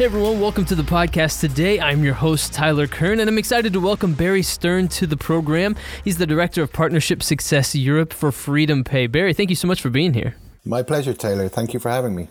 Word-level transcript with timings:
Hey 0.00 0.06
everyone, 0.06 0.40
welcome 0.40 0.64
to 0.64 0.74
the 0.74 0.82
podcast. 0.82 1.40
Today 1.40 1.78
I'm 1.78 2.02
your 2.02 2.14
host, 2.14 2.54
Tyler 2.54 2.86
Kern, 2.86 3.20
and 3.20 3.28
I'm 3.28 3.36
excited 3.36 3.74
to 3.74 3.80
welcome 3.80 4.14
Barry 4.14 4.40
Stearn 4.40 4.88
to 4.92 5.06
the 5.06 5.18
program. 5.18 5.76
He's 6.02 6.16
the 6.16 6.26
Director 6.26 6.62
of 6.62 6.72
Partnership 6.72 7.22
Success 7.22 7.74
Europe 7.74 8.14
for 8.14 8.32
Freedom 8.32 8.82
Pay. 8.82 9.08
Barry, 9.08 9.34
thank 9.34 9.50
you 9.50 9.56
so 9.56 9.68
much 9.68 9.82
for 9.82 9.90
being 9.90 10.14
here. 10.14 10.36
My 10.64 10.82
pleasure, 10.82 11.14
Taylor. 11.14 11.48
Thank 11.48 11.72
you 11.72 11.80
for 11.80 11.88
having 11.88 12.14
me. 12.14 12.28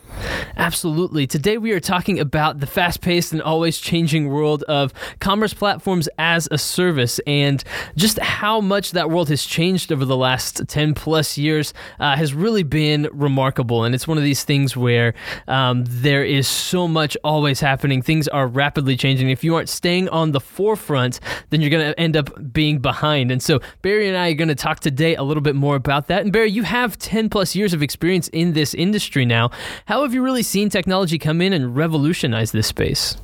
Absolutely. 0.55 1.25
Today 1.25 1.57
we 1.57 1.71
are 1.71 1.79
talking 1.79 2.19
about 2.19 2.59
the 2.59 2.67
fast 2.67 3.01
paced 3.01 3.31
and 3.31 3.41
always 3.41 3.79
changing 3.79 4.29
world 4.29 4.61
of 4.63 4.93
commerce 5.19 5.51
platforms 5.53 6.07
as 6.19 6.47
a 6.51 6.57
service 6.59 7.19
and 7.25 7.63
just 7.95 8.19
how 8.19 8.61
much 8.61 8.91
that 8.91 9.09
world 9.09 9.29
has 9.29 9.43
changed 9.43 9.91
over 9.91 10.05
the 10.05 10.17
last 10.17 10.67
10 10.67 10.93
plus 10.93 11.39
years 11.39 11.73
uh, 11.99 12.15
has 12.15 12.31
really 12.31 12.61
been 12.61 13.09
remarkable. 13.11 13.83
And 13.83 13.95
it's 13.95 14.07
one 14.07 14.19
of 14.19 14.23
these 14.23 14.43
things 14.43 14.77
where 14.77 15.15
um, 15.47 15.85
there 15.87 16.23
is 16.23 16.47
so 16.47 16.87
much 16.87 17.17
always 17.23 17.59
happening. 17.59 18.03
Things 18.03 18.27
are 18.27 18.45
rapidly 18.45 18.95
changing. 18.95 19.31
If 19.31 19.43
you 19.43 19.55
aren't 19.55 19.69
staying 19.69 20.07
on 20.09 20.33
the 20.33 20.39
forefront, 20.39 21.19
then 21.49 21.61
you're 21.61 21.71
going 21.71 21.93
to 21.93 21.99
end 21.99 22.15
up 22.15 22.53
being 22.53 22.77
behind. 22.77 23.31
And 23.31 23.41
so 23.41 23.59
Barry 23.81 24.07
and 24.07 24.15
I 24.15 24.29
are 24.29 24.35
going 24.35 24.49
to 24.49 24.55
talk 24.55 24.81
today 24.81 25.15
a 25.15 25.23
little 25.23 25.41
bit 25.41 25.55
more 25.55 25.75
about 25.75 26.07
that. 26.09 26.21
And 26.21 26.31
Barry, 26.31 26.51
you 26.51 26.61
have 26.61 26.99
10 26.99 27.29
plus 27.29 27.55
years 27.55 27.73
of 27.73 27.81
experience 27.81 28.18
experience 28.19 28.27
in 28.29 28.53
this 28.53 28.73
industry 28.73 29.25
now. 29.25 29.49
How 29.85 30.03
have 30.03 30.13
you 30.13 30.23
really 30.23 30.43
seen 30.43 30.69
technology 30.69 31.17
come 31.17 31.41
in 31.41 31.53
and 31.53 31.75
revolutionize 31.75 32.51
this 32.51 32.67
space? 32.67 33.17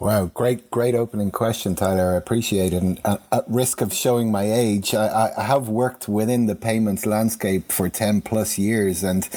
Wow, 0.00 0.26
great, 0.26 0.70
great 0.72 0.96
opening 0.96 1.30
question, 1.30 1.76
Tyler. 1.76 2.12
I 2.12 2.16
appreciate 2.16 2.72
it. 2.72 2.82
And 2.82 3.00
uh, 3.04 3.18
at 3.30 3.44
risk 3.48 3.80
of 3.80 3.92
showing 3.92 4.32
my 4.32 4.42
age, 4.42 4.92
I, 4.92 5.30
I, 5.36 5.42
have 5.44 5.68
worked 5.68 6.08
within 6.08 6.46
the 6.46 6.56
payments 6.56 7.06
landscape 7.06 7.70
for 7.70 7.88
10 7.88 8.22
plus 8.22 8.58
years. 8.58 9.04
And 9.04 9.28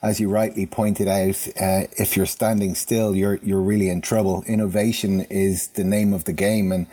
as 0.00 0.20
you 0.20 0.28
rightly 0.28 0.66
pointed 0.66 1.08
out, 1.08 1.48
uh, 1.60 1.86
if 1.98 2.16
you're 2.16 2.26
standing 2.26 2.76
still, 2.76 3.16
you're, 3.16 3.40
you're 3.42 3.60
really 3.60 3.88
in 3.88 4.00
trouble. 4.00 4.44
Innovation 4.46 5.22
is 5.30 5.68
the 5.68 5.84
name 5.84 6.12
of 6.12 6.24
the 6.24 6.32
game. 6.32 6.70
And 6.70 6.86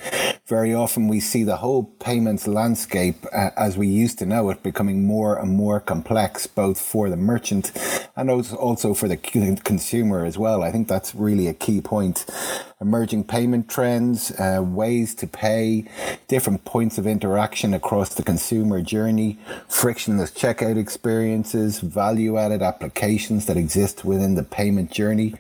very 0.48 0.76
often 0.76 1.08
we 1.08 1.20
see 1.20 1.44
the 1.44 1.58
whole 1.58 1.84
payments 1.84 2.46
landscape 2.46 3.26
uh, 3.34 3.50
as 3.58 3.78
we 3.78 3.88
used 3.88 4.20
to 4.20 4.28
know 4.28 4.52
it 4.52 4.62
becoming 4.62 5.04
more 5.04 5.40
and 5.40 5.52
more 5.52 5.80
complex, 5.80 6.46
both 6.46 6.80
for 6.80 7.10
the 7.10 7.18
merchant 7.18 7.72
and 8.16 8.30
also 8.30 8.94
for 8.94 9.08
the 9.08 9.18
consumer 9.18 10.24
as 10.24 10.38
well. 10.38 10.62
I 10.62 10.72
think 10.72 10.88
that's 10.88 11.16
really 11.16 11.48
a 11.48 11.54
key 11.54 11.82
point 11.82 12.26
emerging 12.80 13.24
payment 13.24 13.68
trends, 13.68 14.32
uh, 14.40 14.62
ways 14.64 15.16
to 15.16 15.26
pay, 15.26 15.86
different 16.28 16.64
points 16.64 17.00
of 17.00 17.08
interaction 17.08 17.74
across 17.74 18.14
the 18.14 18.22
consumer 18.22 18.82
journey, 18.82 19.40
frictionless 19.68 20.30
checkout 20.30 20.78
experiences, 20.78 21.80
value 21.80 22.38
added 22.38 22.62
applications 22.62 23.48
that 23.48 23.58
exist 23.58 24.06
within 24.06 24.36
the 24.36 24.44
payment 24.44 24.92
journey. 24.92 25.34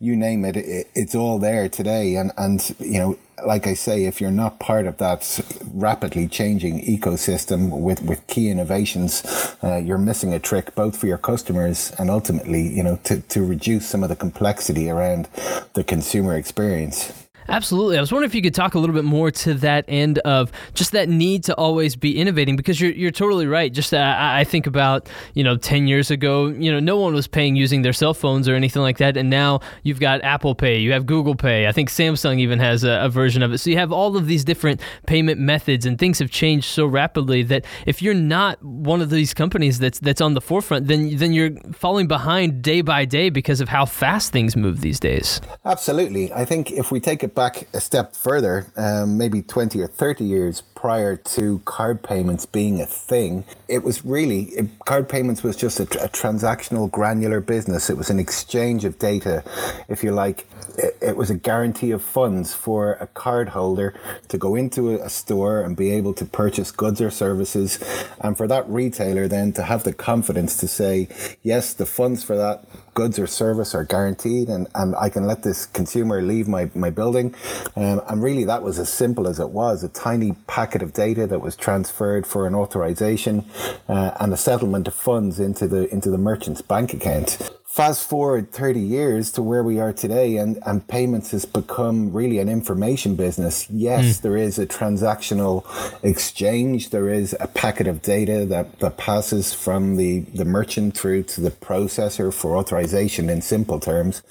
You 0.00 0.16
name 0.16 0.44
it, 0.44 0.56
it, 0.56 0.88
it's 0.94 1.14
all 1.14 1.38
there 1.38 1.68
today. 1.68 2.16
And, 2.16 2.32
and, 2.36 2.74
you 2.80 2.98
know, 2.98 3.18
like 3.44 3.66
I 3.66 3.74
say, 3.74 4.04
if 4.04 4.20
you're 4.20 4.30
not 4.30 4.58
part 4.58 4.86
of 4.86 4.98
that 4.98 5.40
rapidly 5.72 6.28
changing 6.28 6.84
ecosystem 6.84 7.80
with, 7.80 8.02
with 8.02 8.26
key 8.26 8.50
innovations, 8.50 9.22
uh, 9.62 9.76
you're 9.76 9.98
missing 9.98 10.32
a 10.32 10.38
trick 10.38 10.74
both 10.74 10.96
for 10.96 11.06
your 11.06 11.18
customers 11.18 11.92
and 11.98 12.10
ultimately, 12.10 12.66
you 12.66 12.82
know, 12.82 12.96
to, 13.04 13.20
to 13.20 13.44
reduce 13.44 13.86
some 13.86 14.02
of 14.02 14.08
the 14.08 14.16
complexity 14.16 14.90
around 14.90 15.28
the 15.74 15.84
consumer 15.84 16.36
experience. 16.36 17.27
Absolutely. 17.48 17.96
I 17.96 18.00
was 18.00 18.12
wondering 18.12 18.28
if 18.28 18.34
you 18.34 18.42
could 18.42 18.54
talk 18.54 18.74
a 18.74 18.78
little 18.78 18.94
bit 18.94 19.04
more 19.04 19.30
to 19.30 19.54
that 19.54 19.86
end 19.88 20.18
of 20.20 20.52
just 20.74 20.92
that 20.92 21.08
need 21.08 21.44
to 21.44 21.54
always 21.54 21.96
be 21.96 22.18
innovating 22.18 22.56
because 22.56 22.80
you're, 22.80 22.92
you're 22.92 23.10
totally 23.10 23.46
right. 23.46 23.72
Just 23.72 23.94
uh, 23.94 24.16
I 24.18 24.44
think 24.44 24.66
about, 24.66 25.08
you 25.34 25.42
know, 25.42 25.56
10 25.56 25.86
years 25.86 26.10
ago, 26.10 26.48
you 26.48 26.70
know, 26.70 26.78
no 26.78 26.98
one 26.98 27.14
was 27.14 27.26
paying 27.26 27.56
using 27.56 27.82
their 27.82 27.94
cell 27.94 28.12
phones 28.12 28.48
or 28.48 28.54
anything 28.54 28.82
like 28.82 28.98
that. 28.98 29.16
And 29.16 29.30
now 29.30 29.60
you've 29.82 30.00
got 30.00 30.22
Apple 30.22 30.54
Pay, 30.54 30.78
you 30.78 30.92
have 30.92 31.06
Google 31.06 31.34
Pay. 31.34 31.66
I 31.66 31.72
think 31.72 31.88
Samsung 31.88 32.38
even 32.38 32.58
has 32.58 32.84
a, 32.84 33.00
a 33.02 33.08
version 33.08 33.42
of 33.42 33.52
it. 33.52 33.58
So 33.58 33.70
you 33.70 33.78
have 33.78 33.92
all 33.92 34.16
of 34.16 34.26
these 34.26 34.44
different 34.44 34.82
payment 35.06 35.40
methods 35.40 35.86
and 35.86 35.98
things 35.98 36.18
have 36.18 36.30
changed 36.30 36.66
so 36.66 36.84
rapidly 36.84 37.42
that 37.44 37.64
if 37.86 38.02
you're 38.02 38.14
not 38.14 38.62
one 38.62 39.00
of 39.00 39.08
these 39.08 39.32
companies 39.32 39.78
that's 39.78 39.98
that's 40.00 40.20
on 40.20 40.34
the 40.34 40.40
forefront, 40.40 40.86
then 40.86 41.16
then 41.16 41.32
you're 41.32 41.52
falling 41.72 42.06
behind 42.06 42.60
day 42.60 42.82
by 42.82 43.06
day 43.06 43.30
because 43.30 43.60
of 43.60 43.68
how 43.68 43.86
fast 43.86 44.32
things 44.32 44.54
move 44.54 44.82
these 44.82 45.00
days. 45.00 45.40
Absolutely. 45.64 46.32
I 46.32 46.44
think 46.44 46.72
if 46.72 46.90
we 46.90 47.00
take 47.00 47.24
it 47.24 47.34
back 47.38 47.68
a 47.72 47.80
step 47.80 48.16
further, 48.16 48.66
um, 48.76 49.16
maybe 49.16 49.42
20 49.42 49.80
or 49.80 49.86
30 49.86 50.24
years 50.24 50.60
prior 50.74 51.16
to 51.16 51.60
card 51.64 52.02
payments 52.02 52.44
being 52.46 52.80
a 52.80 52.86
thing, 52.86 53.44
it 53.68 53.84
was 53.84 54.04
really, 54.04 54.42
it, 54.58 54.66
card 54.86 55.08
payments 55.08 55.44
was 55.44 55.54
just 55.54 55.78
a, 55.78 55.84
a, 56.02 56.08
transactional, 56.08 56.90
granular 56.90 57.40
business. 57.40 57.90
It 57.90 57.96
was 57.96 58.10
an 58.10 58.18
exchange 58.18 58.84
of 58.84 58.98
data, 58.98 59.44
if 59.88 60.02
you 60.02 60.10
like. 60.10 60.48
It, 60.76 60.96
it 61.00 61.16
was 61.16 61.30
a 61.30 61.36
guarantee 61.36 61.92
of 61.92 62.02
funds 62.02 62.54
for 62.54 62.94
a 62.94 63.06
card 63.06 63.50
holder 63.50 63.94
to 64.30 64.36
go 64.36 64.56
into 64.56 64.90
a, 64.90 65.04
a 65.04 65.08
store 65.08 65.60
and 65.60 65.76
be 65.76 65.92
able 65.92 66.14
to 66.14 66.24
purchase 66.24 66.72
goods 66.72 67.00
or 67.00 67.10
services. 67.10 67.78
And 68.20 68.36
for 68.36 68.48
that 68.48 68.68
retailer 68.68 69.28
then 69.28 69.52
to 69.52 69.62
have 69.62 69.84
the 69.84 69.92
confidence 69.92 70.56
to 70.56 70.66
say, 70.66 71.06
yes, 71.42 71.72
the 71.72 71.86
funds 71.86 72.24
for 72.24 72.36
that 72.36 72.64
goods 72.98 73.16
or 73.16 73.28
service 73.28 73.76
are 73.76 73.84
guaranteed 73.84 74.48
and, 74.48 74.66
and 74.74 74.96
I 74.96 75.08
can 75.08 75.24
let 75.24 75.44
this 75.44 75.66
consumer 75.66 76.20
leave 76.20 76.48
my, 76.48 76.68
my 76.74 76.90
building. 76.90 77.32
Um, 77.76 78.02
and 78.08 78.20
really 78.20 78.42
that 78.46 78.64
was 78.64 78.80
as 78.80 78.92
simple 78.92 79.28
as 79.28 79.38
it 79.38 79.50
was, 79.50 79.84
a 79.84 79.88
tiny 79.88 80.32
packet 80.48 80.82
of 80.82 80.94
data 80.94 81.24
that 81.28 81.40
was 81.40 81.54
transferred 81.54 82.26
for 82.26 82.48
an 82.48 82.56
authorization 82.56 83.44
uh, 83.88 84.10
and 84.18 84.32
a 84.32 84.36
settlement 84.36 84.88
of 84.88 84.94
funds 84.94 85.38
into 85.38 85.68
the, 85.68 85.88
into 85.92 86.10
the 86.10 86.18
merchant's 86.18 86.60
bank 86.60 86.92
account 86.92 87.38
fast 87.78 88.08
forward 88.08 88.50
30 88.50 88.80
years 88.80 89.30
to 89.30 89.40
where 89.40 89.62
we 89.62 89.78
are 89.78 89.92
today 89.92 90.36
and, 90.36 90.58
and 90.66 90.88
payments 90.88 91.30
has 91.30 91.44
become 91.44 92.12
really 92.12 92.40
an 92.40 92.48
information 92.48 93.14
business. 93.14 93.70
Yes 93.70 94.18
mm. 94.18 94.22
there 94.22 94.36
is 94.36 94.58
a 94.58 94.66
transactional 94.66 95.64
exchange. 96.02 96.90
There 96.90 97.08
is 97.08 97.36
a 97.38 97.46
packet 97.46 97.86
of 97.86 98.02
data 98.02 98.44
that, 98.46 98.80
that 98.80 98.96
passes 98.96 99.54
from 99.54 99.94
the, 99.94 100.22
the 100.34 100.44
merchant 100.44 100.98
through 100.98 101.22
to 101.34 101.40
the 101.40 101.52
processor 101.52 102.34
for 102.34 102.56
authorization 102.56 103.30
in 103.30 103.42
simple 103.42 103.78
terms 103.78 104.22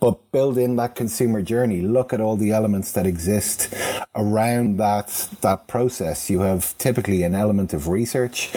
but 0.00 0.30
build 0.30 0.58
in 0.58 0.76
that 0.76 0.94
consumer 0.94 1.42
journey. 1.42 1.80
Look 1.80 2.12
at 2.12 2.20
all 2.20 2.36
the 2.36 2.52
elements 2.52 2.92
that 2.92 3.06
exist 3.06 3.74
around 4.14 4.76
that 4.78 5.28
that 5.40 5.66
process. 5.66 6.30
You 6.30 6.40
have 6.40 6.76
typically 6.78 7.22
an 7.22 7.34
element 7.34 7.72
of 7.72 7.88
research, 7.88 8.50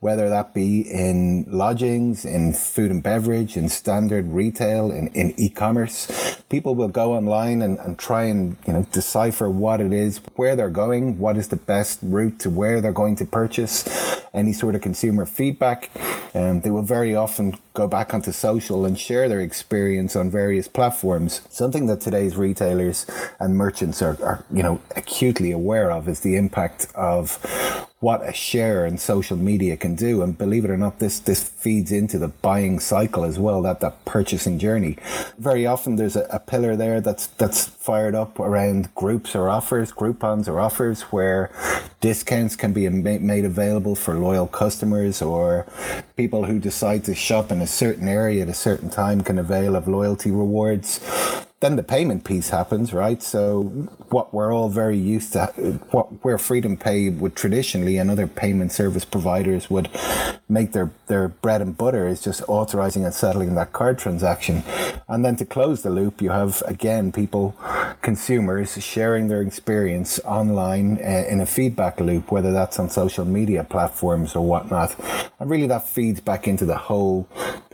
whether 0.00 0.28
that 0.28 0.54
be 0.54 0.80
in 0.80 1.44
lodgings, 1.48 2.24
in 2.24 2.54
food 2.54 2.90
and 2.90 3.02
beverage, 3.02 3.56
in 3.56 3.68
standard 3.68 4.32
retail, 4.32 4.90
in, 4.90 5.08
in 5.08 5.34
e-commerce. 5.36 6.40
People 6.48 6.74
will 6.74 6.88
go 6.88 7.14
online 7.14 7.60
and, 7.60 7.78
and 7.80 7.98
try 7.98 8.24
and 8.24 8.56
you 8.66 8.72
know 8.72 8.86
decipher 8.92 9.50
what 9.50 9.80
it 9.80 9.92
is, 9.92 10.20
where 10.36 10.56
they're 10.56 10.70
going, 10.70 11.18
what 11.18 11.36
is 11.36 11.48
the 11.48 11.56
best 11.56 11.98
route 12.02 12.38
to 12.40 12.50
where 12.50 12.80
they're 12.80 12.92
going 12.92 13.16
to 13.16 13.26
purchase, 13.26 14.22
any 14.32 14.52
sort 14.52 14.74
of 14.74 14.80
consumer 14.80 15.26
feedback. 15.26 15.90
Um, 16.36 16.60
they 16.60 16.70
will 16.70 16.82
very 16.82 17.16
often 17.16 17.56
go 17.72 17.88
back 17.88 18.12
onto 18.12 18.30
social 18.30 18.84
and 18.84 18.98
share 18.98 19.26
their 19.26 19.40
experience 19.40 20.14
on 20.14 20.30
various 20.30 20.68
platforms. 20.68 21.40
Something 21.48 21.86
that 21.86 22.02
today's 22.02 22.36
retailers 22.36 23.06
and 23.40 23.56
merchants 23.56 24.02
are, 24.02 24.22
are 24.22 24.44
you 24.52 24.62
know, 24.62 24.80
acutely 24.94 25.50
aware 25.50 25.90
of 25.90 26.08
is 26.08 26.20
the 26.20 26.36
impact 26.36 26.88
of 26.94 27.85
what 28.00 28.28
a 28.28 28.32
share 28.32 28.84
in 28.84 28.98
social 28.98 29.36
media 29.36 29.76
can 29.76 29.94
do. 29.94 30.22
And 30.22 30.36
believe 30.36 30.64
it 30.64 30.70
or 30.70 30.76
not, 30.76 30.98
this 30.98 31.18
this 31.18 31.42
feeds 31.42 31.90
into 31.90 32.18
the 32.18 32.28
buying 32.28 32.78
cycle 32.78 33.24
as 33.24 33.38
well, 33.38 33.62
that 33.62 33.80
that 33.80 34.04
purchasing 34.04 34.58
journey. 34.58 34.96
Very 35.38 35.66
often 35.66 35.96
there's 35.96 36.16
a, 36.16 36.26
a 36.30 36.38
pillar 36.38 36.76
there 36.76 37.00
that's 37.00 37.28
that's 37.28 37.66
fired 37.66 38.14
up 38.14 38.38
around 38.38 38.94
groups 38.94 39.34
or 39.34 39.48
offers, 39.48 39.92
Groupons 39.92 40.46
or 40.46 40.60
offers 40.60 41.02
where 41.02 41.50
discounts 42.00 42.54
can 42.54 42.72
be 42.72 42.88
made 42.88 43.44
available 43.44 43.94
for 43.94 44.14
loyal 44.14 44.46
customers 44.46 45.22
or 45.22 45.66
people 46.16 46.44
who 46.44 46.58
decide 46.58 47.04
to 47.04 47.14
shop 47.14 47.50
in 47.50 47.62
a 47.62 47.66
certain 47.66 48.08
area 48.08 48.42
at 48.42 48.48
a 48.48 48.54
certain 48.54 48.90
time 48.90 49.22
can 49.22 49.38
avail 49.38 49.74
of 49.74 49.88
loyalty 49.88 50.30
rewards 50.30 51.00
then 51.60 51.76
the 51.76 51.82
payment 51.82 52.24
piece 52.24 52.50
happens, 52.50 52.92
right? 52.92 53.22
So 53.22 53.62
what 54.10 54.34
we're 54.34 54.54
all 54.54 54.68
very 54.68 54.98
used 54.98 55.32
to, 55.32 55.46
what 55.90 56.24
where 56.24 56.36
Freedom 56.36 56.76
Pay 56.76 57.08
would 57.08 57.34
traditionally 57.34 57.96
and 57.96 58.10
other 58.10 58.26
payment 58.26 58.72
service 58.72 59.06
providers 59.06 59.70
would 59.70 59.88
make 60.48 60.72
their 60.72 60.90
their 61.06 61.28
bread 61.28 61.62
and 61.62 61.76
butter 61.76 62.06
is 62.06 62.20
just 62.20 62.42
authorizing 62.46 63.04
and 63.04 63.14
settling 63.14 63.54
that 63.54 63.72
card 63.72 63.98
transaction, 63.98 64.62
and 65.08 65.24
then 65.24 65.36
to 65.36 65.46
close 65.46 65.82
the 65.82 65.90
loop, 65.90 66.20
you 66.20 66.30
have 66.30 66.62
again 66.66 67.10
people 67.10 67.56
consumers 68.02 68.80
sharing 68.82 69.28
their 69.28 69.40
experience 69.40 70.20
online 70.24 70.98
uh, 70.98 71.24
in 71.28 71.40
a 71.40 71.46
feedback 71.46 71.98
loop, 72.00 72.30
whether 72.30 72.52
that's 72.52 72.78
on 72.78 72.90
social 72.90 73.24
media 73.24 73.64
platforms 73.64 74.36
or 74.36 74.46
whatnot. 74.46 74.94
And 75.40 75.50
really 75.50 75.66
that 75.68 75.88
feeds 75.88 76.20
back 76.20 76.46
into 76.46 76.66
the 76.66 76.76
whole 76.76 77.26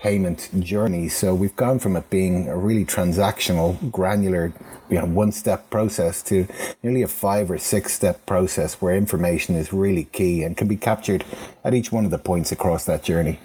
payment 0.03 0.51
journey. 0.59 1.09
So 1.09 1.33
we've 1.33 1.55
gone 1.55 1.79
from 1.79 1.95
it 1.95 2.11
being 2.11 2.49
a 2.49 2.57
really 2.57 2.85
transactional, 2.85 3.79
granular, 3.93 4.53
you 4.91 4.99
know, 4.99 5.07
one 5.07 5.31
step 5.31 5.71
process 5.71 6.25
to 6.25 6.49
nearly 6.83 7.03
a 7.03 7.09
five 7.09 7.53
or 7.53 7.57
six 7.57 7.95
step 7.95 8.27
process 8.27 8.83
where 8.83 8.97
information 8.97 9.55
is 9.55 9.73
really 9.73 10.05
key 10.07 10.43
and 10.43 10.57
can 10.57 10.67
be 10.67 10.77
captured 10.77 11.25
at 11.63 11.73
each 11.73 11.93
one 11.93 12.05
of 12.05 12.11
the 12.11 12.19
points 12.19 12.51
across 12.51 12.85
that 12.87 13.05
journey. 13.05 13.39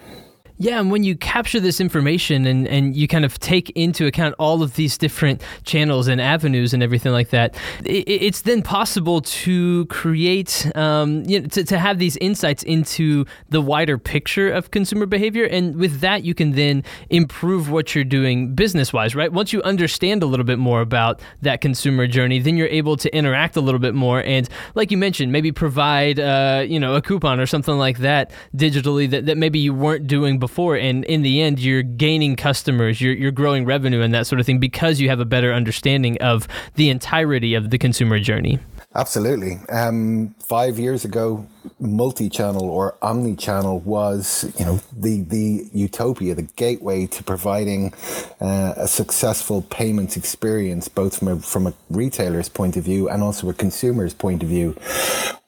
Yeah, 0.60 0.80
and 0.80 0.90
when 0.90 1.04
you 1.04 1.16
capture 1.16 1.60
this 1.60 1.80
information 1.80 2.48
and, 2.48 2.68
and 2.68 2.96
you 2.96 3.08
kind 3.08 3.24
of 3.24 3.40
take 3.40 3.70
into 3.72 4.08
account 4.08 4.34
all 4.40 4.64
of 4.64 4.76
these 4.76 4.98
different 4.98 5.44
channels 5.66 6.08
and 6.08 6.20
avenues 6.20 6.74
and 6.74 6.82
everything 6.82 7.12
like 7.12 7.30
that, 7.30 7.56
it, 7.86 8.08
it's 8.08 8.42
then 8.42 8.64
possible 8.64 9.22
to 9.22 9.86
create, 9.86 10.70
um, 10.76 11.22
you 11.28 11.42
know, 11.42 11.48
to, 11.50 11.64
to 11.64 11.78
have 11.78 12.00
these 12.00 12.18
insights 12.18 12.64
into 12.64 13.24
the 13.50 13.62
wider 13.62 14.00
picture 14.00 14.50
of 14.50 14.72
consumer 14.72 15.06
behavior. 15.06 15.46
And 15.46 15.76
with 15.76 16.00
that, 16.00 16.24
you 16.24 16.34
can 16.34 16.54
then 16.54 16.84
improve 17.12 17.70
what 17.70 17.94
you're 17.94 18.04
doing 18.04 18.56
business 18.56 18.92
wise, 18.92 19.14
right? 19.14 19.32
Once 19.32 19.54
you 19.54 19.62
understand 19.62 20.24
a 20.24 20.26
little 20.26 20.44
bit 20.46 20.58
more 20.58 20.82
about 20.82 21.22
that 21.44 21.62
consumer 21.62 22.08
journey, 22.08 22.40
then 22.40 22.58
you're 22.58 22.68
able 22.70 22.98
to 22.98 23.16
interact 23.16 23.58
a 23.58 23.62
little 23.62 23.80
bit 23.80 23.94
more. 23.94 24.24
And 24.24 24.50
like 24.74 24.90
you 24.90 24.98
mentioned, 24.98 25.32
maybe 25.32 25.52
provide, 25.52 26.20
uh, 26.20 26.66
you 26.68 26.80
know, 26.80 26.96
a 26.96 27.02
coupon 27.02 27.40
or 27.40 27.46
something 27.46 27.78
like 27.78 28.00
that 28.00 28.32
digitally 28.56 29.08
that, 29.12 29.28
that 29.28 29.38
maybe 29.38 29.60
you 29.60 29.72
weren't 29.72 30.08
doing 30.08 30.40
before 30.40 30.47
before 30.48 30.76
and 30.76 31.04
in 31.06 31.22
the 31.22 31.42
end 31.42 31.60
you're 31.60 31.84
gaining 31.84 32.36
customers 32.36 33.02
you're, 33.02 33.14
you're 33.14 33.32
growing 33.32 33.66
revenue 33.66 34.02
and 34.02 34.14
that 34.14 34.26
sort 34.26 34.40
of 34.40 34.46
thing 34.46 34.60
because 34.60 35.00
you 35.00 35.10
have 35.10 35.20
a 35.20 35.26
better 35.26 35.54
understanding 35.54 36.18
of 36.22 36.48
the 36.76 36.90
entirety 36.90 37.54
of 37.54 37.70
the 37.70 37.78
consumer 37.78 38.20
journey 38.20 38.60
Absolutely. 38.98 39.60
Um, 39.70 40.34
five 40.40 40.80
years 40.80 41.06
ago, 41.06 41.46
multi-channel 41.80 42.64
or 42.64 42.98
omni-channel 43.04 43.82
was, 43.82 44.52
you 44.58 44.66
know, 44.66 44.80
the 44.92 45.22
the 45.22 45.70
utopia, 45.72 46.34
the 46.34 46.50
gateway 46.56 47.06
to 47.06 47.24
providing 47.24 47.94
uh, 48.42 48.74
a 48.76 48.88
successful 48.88 49.62
payments 49.62 50.18
experience, 50.18 50.88
both 50.88 51.20
from 51.20 51.28
a 51.28 51.40
from 51.40 51.68
a 51.68 51.74
retailer's 51.92 52.50
point 52.50 52.76
of 52.76 52.86
view 52.86 53.08
and 53.08 53.22
also 53.22 53.48
a 53.50 53.54
consumer's 53.54 54.16
point 54.16 54.42
of 54.42 54.50
view. 54.50 54.76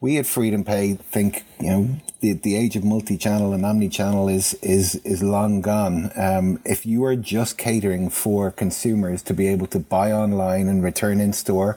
We 0.02 0.18
at 0.18 0.26
Freedom 0.26 0.64
Pay 0.64 0.94
think, 0.94 1.44
you 1.60 1.70
know, 1.70 1.90
the, 2.22 2.32
the 2.32 2.56
age 2.56 2.78
of 2.78 2.86
multi-channel 2.86 3.52
and 3.52 3.66
omni-channel 3.66 4.30
is 4.30 4.54
is 4.62 4.96
is 5.04 5.22
long 5.22 5.60
gone. 5.60 6.12
Um, 6.16 6.62
if 6.64 6.86
you 6.86 7.04
are 7.04 7.18
just 7.18 7.58
catering 7.58 8.10
for 8.10 8.50
consumers 8.50 9.22
to 9.24 9.34
be 9.34 9.48
able 9.50 9.68
to 9.68 9.80
buy 9.80 10.14
online 10.14 10.70
and 10.70 10.82
return 10.82 11.20
in 11.20 11.34
store, 11.34 11.76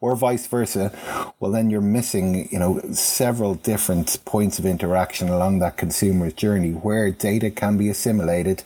or 0.00 0.14
vice 0.14 0.46
versa, 0.46 0.96
well 1.40 1.50
then 1.50 1.68
you're 1.68 1.80
missing, 1.80 2.48
you 2.52 2.60
know, 2.60 2.80
several 2.92 3.54
different 3.56 4.24
points 4.24 4.60
of 4.60 4.66
interaction 4.66 5.28
along 5.28 5.58
that 5.58 5.76
consumer's 5.76 6.32
journey 6.32 6.70
where 6.70 7.10
data 7.10 7.50
can 7.50 7.76
be 7.76 7.88
assimilated 7.88 8.62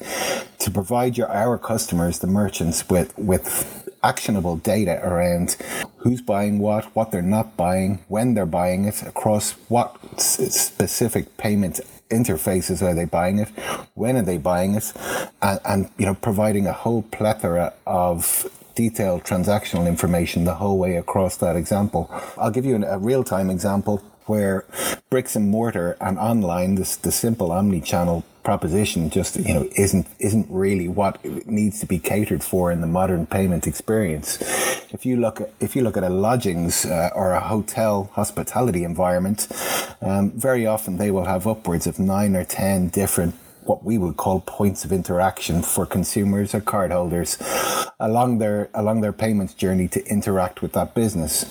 to 0.58 0.70
provide 0.70 1.16
your 1.16 1.30
our 1.30 1.56
customers, 1.56 2.18
the 2.18 2.26
merchants, 2.26 2.86
with 2.90 3.16
with 3.18 3.77
actionable 4.02 4.56
data 4.56 5.00
around 5.02 5.56
who's 5.98 6.20
buying 6.20 6.58
what, 6.58 6.84
what 6.94 7.10
they're 7.10 7.22
not 7.22 7.56
buying, 7.56 7.98
when 8.08 8.34
they're 8.34 8.46
buying 8.46 8.84
it, 8.84 9.02
across 9.02 9.52
what 9.68 9.96
specific 10.20 11.36
payment 11.36 11.80
interfaces 12.10 12.82
are 12.82 12.94
they 12.94 13.04
buying 13.04 13.38
it, 13.38 13.48
when 13.94 14.16
are 14.16 14.22
they 14.22 14.38
buying 14.38 14.74
it, 14.74 14.92
and, 15.42 15.60
and 15.64 15.90
you 15.98 16.06
know 16.06 16.14
providing 16.14 16.66
a 16.66 16.72
whole 16.72 17.02
plethora 17.02 17.72
of 17.86 18.48
detailed 18.74 19.24
transactional 19.24 19.88
information 19.88 20.44
the 20.44 20.54
whole 20.54 20.78
way 20.78 20.96
across 20.96 21.36
that 21.38 21.56
example. 21.56 22.08
I'll 22.38 22.50
give 22.50 22.64
you 22.64 22.76
an, 22.76 22.84
a 22.84 22.98
real 22.98 23.24
time 23.24 23.50
example 23.50 24.02
where 24.28 24.64
bricks 25.10 25.36
and 25.36 25.48
mortar 25.50 25.96
and 26.00 26.18
online, 26.18 26.76
this 26.76 26.96
the 26.96 27.12
simple 27.12 27.52
omni-channel 27.52 28.24
proposition 28.48 29.10
just 29.10 29.36
you 29.36 29.52
know 29.52 29.68
isn't 29.76 30.06
isn't 30.18 30.46
really 30.48 30.88
what 30.88 31.22
needs 31.46 31.80
to 31.80 31.86
be 31.86 31.98
catered 31.98 32.42
for 32.42 32.72
in 32.72 32.80
the 32.80 32.86
modern 32.86 33.26
payment 33.26 33.66
experience. 33.66 34.38
If 34.90 35.04
you 35.04 35.16
look 35.18 35.40
at 35.42 35.52
if 35.60 35.76
you 35.76 35.82
look 35.82 35.96
at 35.96 36.04
a 36.04 36.08
lodgings 36.08 36.86
uh, 36.86 37.10
or 37.14 37.32
a 37.32 37.40
hotel 37.40 38.10
hospitality 38.14 38.84
environment, 38.84 39.48
um, 40.00 40.30
very 40.32 40.66
often 40.66 40.96
they 40.96 41.10
will 41.10 41.26
have 41.26 41.46
upwards 41.46 41.86
of 41.86 41.98
nine 41.98 42.34
or 42.36 42.44
ten 42.44 42.88
different 42.88 43.34
what 43.64 43.84
we 43.84 43.98
would 43.98 44.16
call 44.16 44.40
points 44.40 44.82
of 44.82 44.92
interaction 44.92 45.60
for 45.62 45.84
consumers 45.84 46.54
or 46.54 46.60
cardholders 46.60 47.36
along 48.00 48.38
their 48.38 48.70
along 48.72 49.02
their 49.02 49.12
payments 49.12 49.52
journey 49.52 49.88
to 49.88 50.02
interact 50.06 50.62
with 50.62 50.72
that 50.72 50.94
business. 50.94 51.44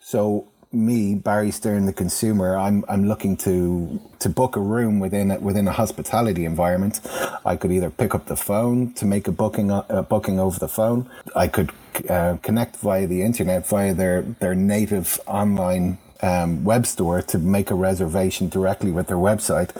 So 0.00 0.48
me, 0.72 1.14
Barry 1.14 1.50
Stearn, 1.50 1.86
the 1.86 1.92
consumer, 1.92 2.56
I'm 2.56 2.84
I'm 2.88 3.06
looking 3.06 3.36
to 3.38 4.00
to 4.20 4.28
book 4.28 4.56
a 4.56 4.60
room 4.60 5.00
within 5.00 5.30
a, 5.30 5.38
within 5.38 5.68
a 5.68 5.72
hospitality 5.72 6.44
environment. 6.44 7.00
I 7.44 7.56
could 7.56 7.72
either 7.72 7.90
pick 7.90 8.14
up 8.14 8.26
the 8.26 8.36
phone 8.36 8.92
to 8.94 9.04
make 9.04 9.28
a 9.28 9.32
booking 9.32 9.70
a 9.70 9.84
uh, 9.88 10.02
booking 10.02 10.40
over 10.40 10.58
the 10.58 10.68
phone. 10.68 11.08
I 11.36 11.48
could 11.48 11.72
uh, 12.08 12.38
connect 12.42 12.76
via 12.76 13.06
the 13.06 13.22
internet 13.22 13.66
via 13.66 13.94
their 13.94 14.22
their 14.22 14.54
native 14.54 15.20
online 15.26 15.98
um, 16.22 16.64
web 16.64 16.86
store 16.86 17.20
to 17.22 17.38
make 17.38 17.70
a 17.70 17.74
reservation 17.74 18.48
directly 18.48 18.90
with 18.90 19.08
their 19.08 19.16
website. 19.16 19.70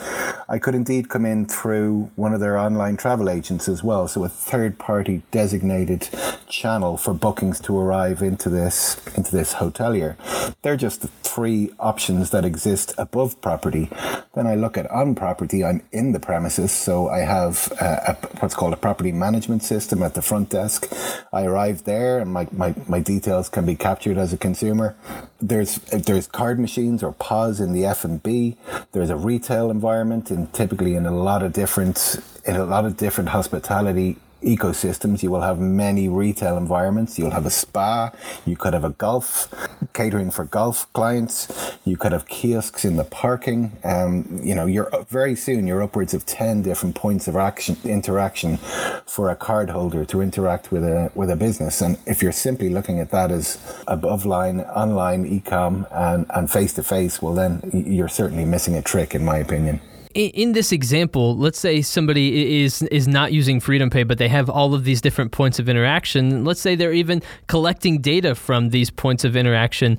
I 0.49 0.59
could 0.59 0.75
indeed 0.75 1.09
come 1.09 1.25
in 1.25 1.47
through 1.47 2.11
one 2.17 2.35
of 2.35 2.41
their 2.41 2.59
online 2.59 2.97
travel 2.97 3.31
agents 3.31 3.69
as 3.69 3.83
well. 3.83 4.09
So 4.09 4.25
a 4.25 4.29
third 4.29 4.79
party 4.79 5.23
designated 5.31 6.09
channel 6.49 6.97
for 6.97 7.15
bookings 7.15 7.61
to 7.61 7.79
arrive 7.79 8.23
into 8.23 8.51
this 8.51 9.01
into 9.17 9.31
this 9.31 9.55
hotelier. 9.55 10.17
They're 10.63 10.77
just 10.77 11.03
the 11.03 11.09
three 11.23 11.71
options 11.79 12.31
that 12.31 12.45
exist 12.45 12.93
above 12.99 13.41
property. 13.41 13.89
Then 14.35 14.47
I 14.47 14.55
look 14.55 14.77
at 14.77 14.91
on 14.91 15.15
property. 15.15 15.65
I'm 15.65 15.83
in 15.93 16.13
the 16.13 16.21
premises, 16.21 16.73
so 16.73 17.09
I 17.09 17.21
have 17.21 17.73
a, 17.81 18.17
what's 18.41 18.55
called 18.55 18.73
a 18.73 18.77
property 18.77 19.13
management 19.13 19.63
system 19.63 20.03
at 20.03 20.15
the 20.15 20.23
front 20.23 20.51
desk. 20.51 20.93
I 21.33 21.45
arrive 21.45 21.85
there, 21.85 22.19
and 22.19 22.33
my, 22.33 22.49
my, 22.53 22.75
my 22.87 23.01
details 23.01 23.49
can 23.49 23.65
be 23.65 23.77
captured 23.77 24.19
as 24.19 24.33
a 24.33 24.37
consumer. 24.37 24.95
There's 25.41 25.77
there's 25.77 26.27
card 26.33 26.59
machines 26.59 27.03
or 27.03 27.13
POS 27.13 27.61
in 27.61 27.73
the 27.73 27.85
F 27.85 28.05
and 28.05 28.23
B. 28.23 28.57
There's 28.93 29.11
a 29.11 29.17
retail 29.17 29.71
environment, 29.71 30.31
and 30.31 30.53
typically 30.53 30.95
in 30.95 31.07
a 31.07 31.13
lot 31.13 31.43
of 31.43 31.53
different 31.53 32.17
in 32.45 32.57
a 32.57 32.65
lot 32.65 32.85
of 32.85 32.97
different 32.97 33.31
hospitality 33.31 34.17
ecosystems. 34.43 35.23
You 35.23 35.31
will 35.31 35.41
have 35.41 35.59
many 35.59 36.09
retail 36.09 36.57
environments. 36.57 37.19
You'll 37.19 37.31
have 37.31 37.47
a 37.47 37.51
spa. 37.51 38.13
You 38.45 38.57
could 38.57 38.73
have 38.73 38.85
a 38.85 38.91
golf 38.91 39.49
catering 39.93 40.31
for 40.31 40.45
golf 40.45 40.93
clients. 40.93 41.49
You 41.85 41.97
could 41.97 42.13
have 42.13 42.27
kiosks 42.27 42.85
in 42.85 42.97
the 42.97 43.05
parking. 43.05 43.73
Um, 43.85 44.41
you 44.43 44.55
know, 44.55 44.67
you're 44.67 44.91
very 45.09 45.35
soon 45.35 45.67
you're 45.67 45.83
upwards 45.83 46.15
of 46.15 46.27
ten 46.27 46.63
different 46.63 46.95
points 46.95 47.29
of 47.29 47.37
action 47.37 47.77
interaction 47.85 48.59
for 49.07 49.31
a 49.31 49.37
card 49.37 49.71
holder 49.71 50.05
to 50.07 50.21
interact 50.21 50.73
with 50.73 50.85
a 50.85 51.11
with 51.15 51.31
a 51.31 51.37
business. 51.37 51.81
And 51.81 51.99
if 52.07 52.23
you're 52.23 52.33
simply 52.33 52.69
looking 52.69 52.99
at 53.01 53.11
that 53.11 53.31
as 53.31 53.59
above 53.87 54.25
line, 54.27 54.61
online, 54.61 55.29
ecom, 55.29 55.87
and 55.93 56.27
and 56.31 56.51
face 56.51 56.73
to 56.75 56.83
face, 56.83 57.21
well 57.23 57.35
then 57.35 57.61
you're 57.73 58.09
certainly 58.09 58.45
missing 58.45 58.75
a 58.75 58.83
trick, 58.83 59.15
in 59.15 59.25
my 59.25 59.39
opinion 59.39 59.81
in 60.15 60.53
this 60.53 60.73
example, 60.73 61.37
let's 61.37 61.59
say 61.59 61.83
somebody 61.83 62.63
is 62.63 62.83
is 62.83 63.09
not 63.09 63.33
using 63.33 63.61
Freedom 63.61 63.91
Pay, 63.91 64.03
but 64.03 64.19
they 64.19 64.29
have 64.29 64.49
all 64.51 64.75
of 64.75 64.85
these 64.85 65.01
different 65.01 65.33
points 65.33 65.59
of 65.59 65.69
interaction. 65.69 66.45
Let's 66.45 66.61
say 66.61 66.75
they're 66.75 66.93
even 66.93 67.23
collecting 67.47 68.01
data 68.01 68.35
from 68.35 68.71
these 68.71 68.91
points 68.91 69.25
of 69.25 69.37
interaction. 69.37 69.99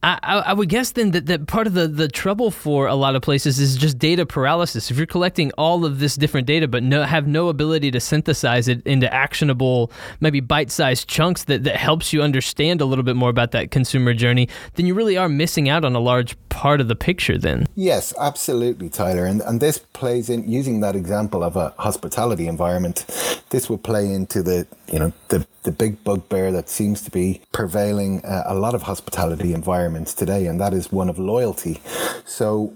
I, 0.00 0.18
I, 0.46 0.52
would 0.52 0.68
guess 0.68 0.92
then 0.92 1.10
that, 1.10 1.26
that 1.26 1.48
part 1.48 1.66
of 1.66 1.74
the, 1.74 1.88
the 1.88 2.06
trouble 2.06 2.52
for 2.52 2.86
a 2.86 2.94
lot 2.94 3.16
of 3.16 3.22
places 3.22 3.58
is 3.58 3.76
just 3.76 3.98
data 3.98 4.24
paralysis. 4.24 4.92
If 4.92 4.96
you're 4.96 5.06
collecting 5.06 5.50
all 5.58 5.84
of 5.84 5.98
this 5.98 6.14
different 6.14 6.46
data 6.46 6.68
but 6.68 6.84
no, 6.84 7.02
have 7.02 7.26
no 7.26 7.48
ability 7.48 7.90
to 7.90 7.98
synthesize 7.98 8.68
it 8.68 8.86
into 8.86 9.12
actionable, 9.12 9.90
maybe 10.20 10.38
bite 10.38 10.70
sized 10.70 11.08
chunks 11.08 11.44
that, 11.44 11.64
that 11.64 11.76
helps 11.76 12.12
you 12.12 12.22
understand 12.22 12.80
a 12.80 12.84
little 12.84 13.02
bit 13.02 13.16
more 13.16 13.28
about 13.28 13.50
that 13.50 13.72
consumer 13.72 14.14
journey, 14.14 14.48
then 14.74 14.86
you 14.86 14.94
really 14.94 15.16
are 15.16 15.28
missing 15.28 15.68
out 15.68 15.84
on 15.84 15.96
a 15.96 16.00
large 16.00 16.36
part 16.48 16.80
of 16.80 16.86
the 16.86 16.96
picture 16.96 17.36
then. 17.36 17.66
Yes, 17.74 18.14
absolutely, 18.20 18.88
Tyler. 18.90 19.26
And, 19.26 19.40
and 19.42 19.60
this 19.60 19.78
plays 19.78 20.30
in, 20.30 20.48
using 20.48 20.78
that 20.80 20.94
example 20.94 21.42
of 21.42 21.56
a 21.56 21.74
hospitality 21.76 22.46
environment, 22.46 23.04
this 23.50 23.68
will 23.68 23.78
play 23.78 24.12
into 24.12 24.44
the, 24.44 24.68
you 24.92 24.98
know, 24.98 25.12
the 25.28 25.46
the 25.62 25.72
big 25.72 26.02
bugbear 26.04 26.50
that 26.52 26.68
seems 26.68 27.02
to 27.02 27.10
be 27.10 27.42
prevailing 27.52 28.24
uh, 28.24 28.44
a 28.46 28.54
lot 28.54 28.74
of 28.74 28.82
hospitality 28.82 29.52
environments 29.52 30.14
today, 30.14 30.46
and 30.46 30.60
that 30.60 30.72
is 30.72 30.90
one 30.90 31.08
of 31.08 31.18
loyalty. 31.18 31.80
So 32.24 32.72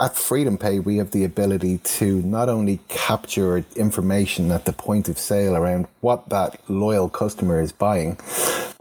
at 0.00 0.16
Freedom 0.16 0.56
Pay, 0.56 0.80
we 0.80 0.96
have 0.96 1.10
the 1.10 1.24
ability 1.24 1.78
to 1.78 2.22
not 2.22 2.48
only 2.48 2.80
capture 2.88 3.64
information 3.74 4.50
at 4.50 4.64
the 4.64 4.72
point 4.72 5.08
of 5.08 5.18
sale 5.18 5.54
around 5.54 5.86
what 6.00 6.28
that 6.30 6.58
loyal 6.68 7.08
customer 7.08 7.60
is 7.60 7.72
buying, 7.72 8.18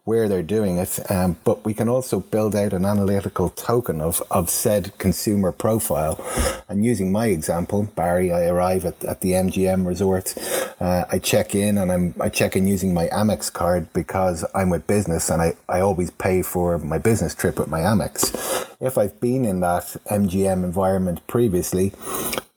where 0.06 0.30
they're 0.30 0.44
doing 0.44 0.78
it, 0.78 1.00
um, 1.12 1.36
but 1.44 1.66
we 1.66 1.74
can 1.74 1.90
also 1.90 2.20
build 2.20 2.56
out 2.56 2.74
an 2.74 2.86
analytical 2.86 3.50
token 3.50 4.00
of, 4.00 4.24
of 4.32 4.50
said 4.50 4.98
consumer 4.98 5.52
profile. 5.52 6.24
And 6.70 6.86
using 6.86 7.12
my 7.12 7.28
example, 7.28 7.84
Barry, 7.96 8.32
I 8.32 8.46
arrive 8.46 8.86
at, 8.86 9.04
at 9.04 9.22
the 9.22 9.32
MGM 9.32 9.86
resort. 9.86 10.36
Uh, 10.80 11.06
I 11.10 11.20
check 11.20 11.56
in 11.56 11.78
and 11.78 11.92
I'm, 11.92 12.16
I 12.20 12.30
check 12.30 12.56
in 12.56 12.68
using 12.68 12.94
my 12.94 13.08
Amex 13.08 13.52
card 13.52 13.92
because 13.94 14.46
I'm 14.54 14.70
with 14.70 14.88
business 14.88 15.30
and 15.30 15.42
I, 15.42 15.54
I 15.70 15.80
always 15.80 16.12
pay 16.12 16.42
for 16.42 16.78
my 16.80 16.98
business 16.98 17.34
trip 17.34 17.60
with 17.60 17.70
my 17.70 17.80
Amex. 17.80 18.68
If 18.82 18.98
I've 18.98 19.20
been 19.22 19.46
in 19.46 19.62
that 19.62 19.96
MGM 20.12 20.64
environment 20.64 21.26
previously, 21.28 21.94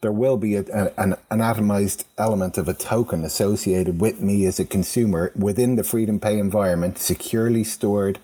there 0.00 0.12
will 0.12 0.36
be 0.36 0.54
a, 0.54 0.60
a, 0.72 0.92
an, 0.96 1.14
an 1.30 1.40
atomized 1.40 2.04
element 2.16 2.56
of 2.56 2.68
a 2.68 2.74
token 2.74 3.24
associated 3.24 4.00
with 4.00 4.20
me 4.20 4.46
as 4.46 4.60
a 4.60 4.64
consumer 4.64 5.32
within 5.34 5.76
the 5.76 5.82
Freedom 5.84 6.20
Pay 6.20 6.38
environment, 6.38 6.98
securely 6.98 7.64
stored 7.64 8.18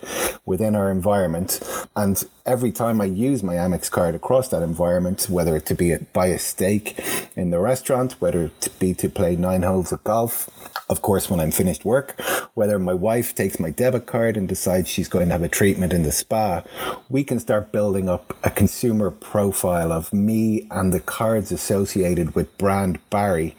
within 0.45 0.75
our 0.75 0.89
environment. 0.89 1.59
And 1.95 2.23
every 2.45 2.71
time 2.71 3.01
I 3.01 3.05
use 3.05 3.43
my 3.43 3.55
Amex 3.55 3.91
card 3.91 4.15
across 4.15 4.47
that 4.49 4.61
environment, 4.61 5.27
whether 5.29 5.55
it 5.57 5.65
to 5.67 5.75
be 5.75 5.91
a, 5.91 5.99
buy 5.99 6.27
a 6.27 6.39
steak 6.39 7.03
in 7.35 7.49
the 7.49 7.59
restaurant, 7.59 8.13
whether 8.19 8.45
it 8.45 8.61
to 8.61 8.69
be 8.71 8.93
to 8.93 9.09
play 9.09 9.35
nine 9.35 9.63
holes 9.63 9.91
of 9.91 10.03
golf, 10.03 10.49
of 10.87 11.01
course, 11.01 11.29
when 11.31 11.39
I'm 11.39 11.51
finished 11.51 11.83
work, 11.83 12.19
whether 12.53 12.77
my 12.77 12.93
wife 12.93 13.33
takes 13.33 13.59
my 13.59 13.71
debit 13.71 14.05
card 14.05 14.37
and 14.37 14.47
decides 14.47 14.87
she's 14.87 15.09
going 15.09 15.27
to 15.27 15.31
have 15.31 15.41
a 15.41 15.49
treatment 15.49 15.93
in 15.93 16.03
the 16.03 16.11
spa, 16.11 16.61
we 17.09 17.23
can 17.23 17.39
start 17.39 17.71
building 17.71 18.07
up 18.07 18.37
a 18.43 18.51
consumer 18.51 19.09
profile 19.09 19.91
of 19.91 20.13
me 20.13 20.67
and 20.69 20.93
the 20.93 20.99
cards 20.99 21.51
associated 21.65 22.35
with 22.35 22.55
brand 22.57 22.99
Barry 23.09 23.55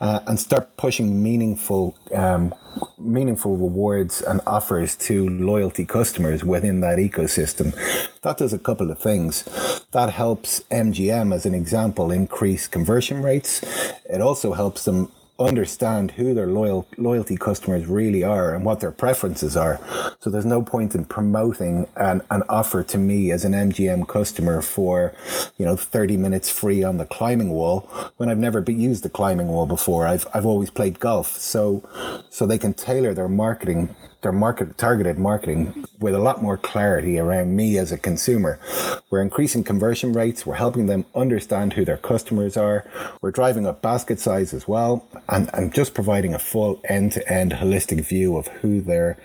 uh, 0.00 0.20
and 0.26 0.38
start 0.38 0.76
pushing 0.76 1.22
meaningful 1.22 1.96
um, 2.14 2.54
meaningful 2.96 3.56
rewards 3.56 4.22
and 4.22 4.40
offers 4.46 4.94
to 4.94 5.28
loyalty 5.28 5.84
customers 5.84 6.44
within 6.44 6.80
that 6.80 6.98
ecosystem. 6.98 7.74
That 8.22 8.38
does 8.38 8.52
a 8.52 8.58
couple 8.58 8.90
of 8.92 8.98
things. 9.00 9.44
That 9.90 10.10
helps 10.10 10.60
MGM, 10.70 11.34
as 11.34 11.44
an 11.46 11.54
example, 11.54 12.12
increase 12.12 12.68
conversion 12.68 13.22
rates. 13.22 13.62
It 14.08 14.20
also 14.20 14.52
helps 14.52 14.84
them 14.84 15.10
understand 15.38 16.12
who 16.12 16.34
their 16.34 16.46
loyal 16.48 16.86
loyalty 16.96 17.36
customers 17.36 17.86
really 17.86 18.24
are 18.24 18.54
and 18.54 18.64
what 18.64 18.80
their 18.80 18.90
preferences 18.90 19.56
are. 19.56 19.80
So 20.20 20.30
there's 20.30 20.44
no 20.44 20.62
point 20.62 20.94
in 20.94 21.04
promoting 21.04 21.86
an, 21.96 22.22
an 22.30 22.42
offer 22.48 22.82
to 22.82 22.98
me 22.98 23.30
as 23.30 23.44
an 23.44 23.52
MGM 23.52 24.08
customer 24.08 24.60
for, 24.62 25.14
you 25.56 25.64
know, 25.64 25.76
30 25.76 26.16
minutes 26.16 26.50
free 26.50 26.82
on 26.82 26.96
the 26.98 27.06
climbing 27.06 27.50
wall 27.50 27.88
when 28.16 28.28
I've 28.28 28.38
never 28.38 28.64
used 28.68 29.04
the 29.04 29.10
climbing 29.10 29.48
wall 29.48 29.66
before. 29.66 30.06
I've 30.06 30.26
I've 30.34 30.46
always 30.46 30.70
played 30.70 30.98
golf. 30.98 31.36
So 31.36 31.88
so 32.30 32.46
they 32.46 32.58
can 32.58 32.74
tailor 32.74 33.14
their 33.14 33.28
marketing 33.28 33.94
their 34.22 34.32
market 34.32 34.76
targeted 34.76 35.18
marketing 35.18 35.84
with 36.00 36.14
a 36.14 36.18
lot 36.18 36.42
more 36.42 36.56
clarity 36.56 37.18
around 37.18 37.54
me 37.54 37.78
as 37.78 37.92
a 37.92 37.98
consumer. 37.98 38.58
We're 39.10 39.22
increasing 39.22 39.62
conversion 39.64 40.12
rates. 40.12 40.44
We're 40.44 40.54
helping 40.54 40.86
them 40.86 41.04
understand 41.14 41.74
who 41.74 41.84
their 41.84 41.96
customers 41.96 42.56
are. 42.56 42.84
We're 43.20 43.30
driving 43.30 43.66
up 43.66 43.80
basket 43.80 44.18
size 44.18 44.52
as 44.52 44.66
well, 44.66 45.06
and, 45.28 45.50
and 45.54 45.72
just 45.72 45.94
providing 45.94 46.34
a 46.34 46.38
full 46.38 46.80
end 46.88 47.12
to 47.12 47.32
end 47.32 47.52
holistic 47.52 48.04
view 48.04 48.36
of 48.36 48.48
who 48.48 48.80
their 48.80 49.16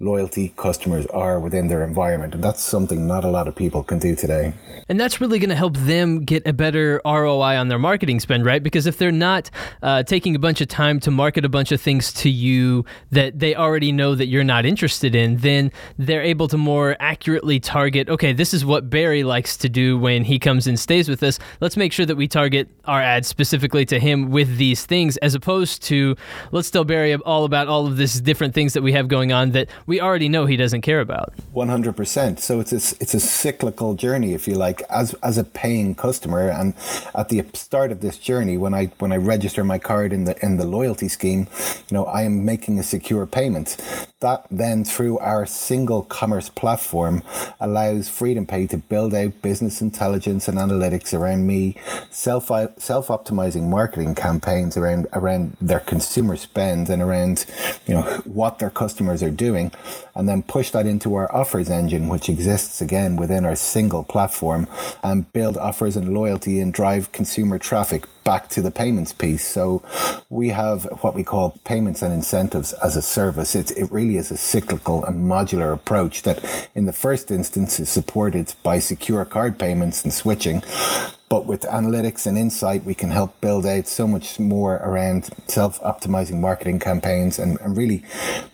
loyalty 0.00 0.54
customers 0.56 1.04
are 1.06 1.38
within 1.38 1.68
their 1.68 1.84
environment. 1.84 2.34
And 2.34 2.42
that's 2.42 2.62
something 2.62 3.06
not 3.06 3.22
a 3.22 3.28
lot 3.28 3.46
of 3.46 3.54
people 3.54 3.84
can 3.84 3.98
do 3.98 4.16
today. 4.16 4.54
And 4.88 4.98
that's 4.98 5.20
really 5.20 5.38
going 5.38 5.50
to 5.50 5.54
help 5.54 5.76
them 5.76 6.24
get 6.24 6.46
a 6.46 6.54
better 6.54 7.02
ROI 7.04 7.56
on 7.56 7.68
their 7.68 7.78
marketing 7.78 8.18
spend, 8.18 8.46
right? 8.46 8.62
Because 8.62 8.86
if 8.86 8.96
they're 8.96 9.12
not 9.12 9.50
uh, 9.82 10.02
taking 10.02 10.34
a 10.34 10.38
bunch 10.38 10.62
of 10.62 10.68
time 10.68 11.00
to 11.00 11.10
market 11.10 11.44
a 11.44 11.50
bunch 11.50 11.70
of 11.70 11.80
things 11.82 12.12
to 12.14 12.30
you 12.30 12.84
that 13.10 13.38
they 13.38 13.54
already 13.54 13.92
know 13.92 14.14
that 14.14 14.26
you're 14.26 14.42
not 14.42 14.64
interested 14.64 15.14
in, 15.14 15.36
then 15.36 15.70
they're 15.98 16.22
able 16.22 16.48
to 16.48 16.56
more 16.56 16.96
accurately 16.98 17.60
target, 17.60 18.08
okay, 18.08 18.32
this 18.32 18.54
is 18.54 18.64
what 18.64 18.88
Barry 18.88 19.22
likes 19.22 19.56
to 19.58 19.68
do 19.68 19.98
when 19.98 20.24
he 20.24 20.38
comes 20.38 20.66
and 20.66 20.80
stays 20.80 21.10
with 21.10 21.22
us. 21.22 21.38
Let's 21.60 21.76
make 21.76 21.92
sure 21.92 22.06
that 22.06 22.16
we 22.16 22.26
target 22.26 22.68
our 22.86 23.02
ads 23.02 23.28
specifically 23.28 23.84
to 23.86 24.00
him 24.00 24.30
with 24.30 24.56
these 24.56 24.86
things, 24.86 25.18
as 25.18 25.34
opposed 25.34 25.82
to 25.84 26.16
let's 26.52 26.70
tell 26.70 26.84
Barry 26.84 27.14
all 27.14 27.44
about 27.44 27.68
all 27.68 27.86
of 27.86 27.98
these 27.98 28.20
different 28.20 28.54
things 28.54 28.72
that 28.72 28.82
we 28.82 28.92
have 28.92 29.06
going 29.06 29.30
on 29.30 29.50
that 29.50 29.68
we 29.90 30.00
already 30.00 30.28
know 30.28 30.46
he 30.46 30.56
doesn't 30.56 30.82
care 30.82 31.00
about. 31.00 31.32
100%. 31.52 32.38
So 32.38 32.60
it's 32.60 32.72
a, 32.72 32.76
it's 33.00 33.12
a 33.12 33.18
cyclical 33.18 33.94
journey, 33.94 34.34
if 34.34 34.46
you 34.46 34.54
like, 34.54 34.82
as, 34.88 35.14
as 35.14 35.36
a 35.36 35.42
paying 35.42 35.96
customer. 35.96 36.48
And 36.48 36.74
at 37.12 37.28
the 37.28 37.44
start 37.54 37.90
of 37.90 38.00
this 38.00 38.16
journey, 38.16 38.56
when 38.56 38.72
I, 38.72 38.86
when 39.00 39.10
I 39.10 39.16
register 39.16 39.64
my 39.64 39.80
card 39.80 40.12
in 40.12 40.26
the, 40.26 40.40
in 40.46 40.58
the 40.58 40.64
loyalty 40.64 41.08
scheme, 41.08 41.48
you 41.88 41.94
know, 41.96 42.04
I 42.04 42.22
am 42.22 42.44
making 42.44 42.78
a 42.78 42.84
secure 42.84 43.26
payment. 43.26 43.78
That 44.20 44.46
then 44.48 44.84
through 44.84 45.18
our 45.18 45.44
single 45.44 46.02
commerce 46.04 46.50
platform 46.50 47.24
allows 47.58 48.08
Freedom 48.08 48.46
Pay 48.46 48.68
to 48.68 48.76
build 48.76 49.12
out 49.12 49.42
business 49.42 49.80
intelligence 49.80 50.46
and 50.46 50.56
analytics 50.56 51.12
around 51.18 51.48
me, 51.48 51.74
self, 52.10 52.46
self-optimizing 52.46 53.68
marketing 53.68 54.14
campaigns 54.14 54.76
around, 54.76 55.08
around 55.14 55.56
their 55.60 55.80
consumer 55.80 56.36
spend 56.36 56.88
and 56.90 57.02
around, 57.02 57.44
you 57.88 57.94
know, 57.94 58.02
what 58.24 58.60
their 58.60 58.70
customers 58.70 59.20
are 59.20 59.30
doing 59.30 59.72
and 60.14 60.28
then 60.28 60.42
push 60.42 60.70
that 60.70 60.86
into 60.86 61.14
our 61.14 61.34
offers 61.34 61.70
engine, 61.70 62.08
which 62.08 62.28
exists 62.28 62.80
again 62.80 63.16
within 63.16 63.44
our 63.44 63.56
single 63.56 64.04
platform, 64.04 64.66
and 65.02 65.32
build 65.32 65.56
offers 65.56 65.96
and 65.96 66.12
loyalty 66.14 66.60
and 66.60 66.72
drive 66.72 67.12
consumer 67.12 67.58
traffic 67.58 68.06
back 68.24 68.48
to 68.48 68.62
the 68.62 68.70
payments 68.70 69.12
piece. 69.12 69.46
So 69.46 69.82
we 70.28 70.48
have 70.50 70.84
what 71.00 71.14
we 71.14 71.24
call 71.24 71.58
payments 71.64 72.02
and 72.02 72.12
incentives 72.12 72.72
as 72.74 72.96
a 72.96 73.02
service. 73.02 73.54
It, 73.54 73.70
it 73.72 73.90
really 73.90 74.16
is 74.16 74.30
a 74.30 74.36
cyclical 74.36 75.04
and 75.04 75.26
modular 75.26 75.72
approach 75.72 76.22
that, 76.22 76.68
in 76.74 76.86
the 76.86 76.92
first 76.92 77.30
instance, 77.30 77.80
is 77.80 77.88
supported 77.88 78.54
by 78.62 78.78
secure 78.78 79.24
card 79.24 79.58
payments 79.58 80.04
and 80.04 80.12
switching. 80.12 80.62
But 81.30 81.46
with 81.46 81.62
analytics 81.62 82.26
and 82.26 82.36
insight, 82.36 82.84
we 82.84 82.92
can 82.92 83.12
help 83.12 83.40
build 83.40 83.64
out 83.64 83.86
so 83.86 84.08
much 84.08 84.40
more 84.40 84.74
around 84.78 85.30
self 85.46 85.80
optimizing 85.80 86.40
marketing 86.40 86.80
campaigns 86.80 87.38
and, 87.38 87.56
and 87.60 87.76
really 87.76 88.02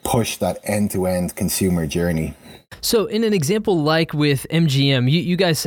push 0.04 0.36
that 0.36 0.58
end 0.62 0.90
to 0.90 1.06
end 1.06 1.34
consumer 1.34 1.86
journey. 1.86 2.34
So, 2.82 3.06
in 3.06 3.24
an 3.24 3.32
example 3.32 3.82
like 3.82 4.12
with 4.12 4.46
MGM, 4.50 5.10
you, 5.10 5.20
you 5.20 5.36
guys 5.36 5.60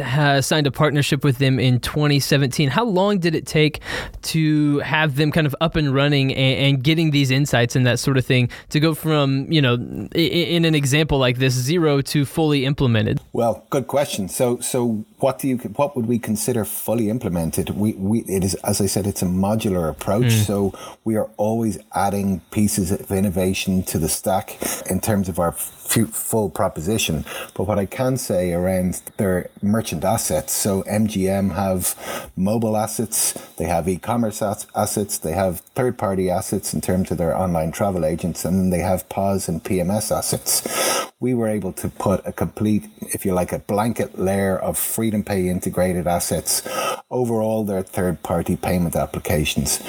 signed 0.45 0.67
a 0.67 0.71
partnership 0.71 1.23
with 1.23 1.37
them 1.39 1.59
in 1.59 1.79
2017. 1.79 2.69
How 2.69 2.85
long 2.85 3.19
did 3.19 3.35
it 3.35 3.45
take 3.45 3.81
to 4.23 4.79
have 4.79 5.15
them 5.15 5.31
kind 5.31 5.47
of 5.47 5.55
up 5.59 5.75
and 5.75 5.93
running 5.93 6.33
and, 6.33 6.75
and 6.75 6.83
getting 6.83 7.11
these 7.11 7.31
insights 7.31 7.75
and 7.75 7.85
that 7.85 7.99
sort 7.99 8.17
of 8.17 8.25
thing 8.25 8.49
to 8.69 8.79
go 8.79 8.93
from, 8.93 9.51
you 9.51 9.61
know, 9.61 9.73
in, 9.73 10.09
in 10.13 10.65
an 10.65 10.75
example 10.75 11.17
like 11.17 11.39
this, 11.39 11.53
zero 11.53 12.01
to 12.01 12.25
fully 12.25 12.65
implemented? 12.65 13.19
Well, 13.33 13.65
good 13.69 13.87
question. 13.87 14.29
So, 14.29 14.59
so 14.59 15.03
what 15.19 15.39
do 15.39 15.47
you 15.47 15.57
what 15.57 15.95
would 15.95 16.07
we 16.07 16.19
consider 16.19 16.65
fully 16.65 17.09
implemented? 17.09 17.71
We, 17.71 17.93
we 17.93 18.19
it 18.21 18.43
is 18.43 18.55
as 18.55 18.81
I 18.81 18.85
said, 18.85 19.07
it's 19.07 19.21
a 19.21 19.25
modular 19.25 19.89
approach. 19.89 20.25
Mm. 20.25 20.45
So 20.45 20.73
we 21.03 21.15
are 21.15 21.29
always 21.37 21.77
adding 21.93 22.41
pieces 22.51 22.91
of 22.91 23.11
innovation 23.11 23.83
to 23.83 23.99
the 23.99 24.09
stack 24.09 24.57
in 24.89 24.99
terms 24.99 25.29
of 25.29 25.39
our 25.39 25.51
full 25.51 26.49
proposition. 26.49 27.25
But 27.55 27.63
what 27.63 27.79
I 27.79 27.85
can 27.85 28.17
say 28.17 28.53
around 28.53 29.01
their 29.17 29.49
merchant 29.61 30.03
assets, 30.03 30.53
so 30.53 30.83
MGM 30.83 31.55
have 31.55 32.31
mobile 32.35 32.77
assets, 32.77 33.33
they 33.57 33.65
have 33.65 33.87
e-commerce 33.87 34.41
assets, 34.41 35.17
they 35.17 35.33
have 35.33 35.61
third-party 35.75 36.29
assets 36.29 36.73
in 36.73 36.81
terms 36.81 37.11
of 37.11 37.17
their 37.17 37.35
online 37.35 37.71
travel 37.71 38.05
agents, 38.05 38.45
and 38.45 38.59
then 38.59 38.69
they 38.69 38.79
have 38.79 39.09
POS 39.09 39.47
and 39.47 39.63
PMS 39.63 40.15
assets. 40.15 41.09
We 41.19 41.33
were 41.33 41.47
able 41.47 41.73
to 41.73 41.89
put 41.89 42.25
a 42.25 42.31
complete, 42.31 42.85
if 43.01 43.25
you 43.25 43.33
like, 43.33 43.51
a 43.51 43.59
blanket 43.59 44.17
layer 44.17 44.57
of 44.57 44.77
Freedom 45.09 45.23
Pay 45.23 45.49
integrated 45.49 46.05
assets 46.05 46.61
over 47.09 47.41
all 47.41 47.63
their 47.63 47.81
third-party 47.81 48.57
payment 48.57 48.95
applications. 48.95 49.79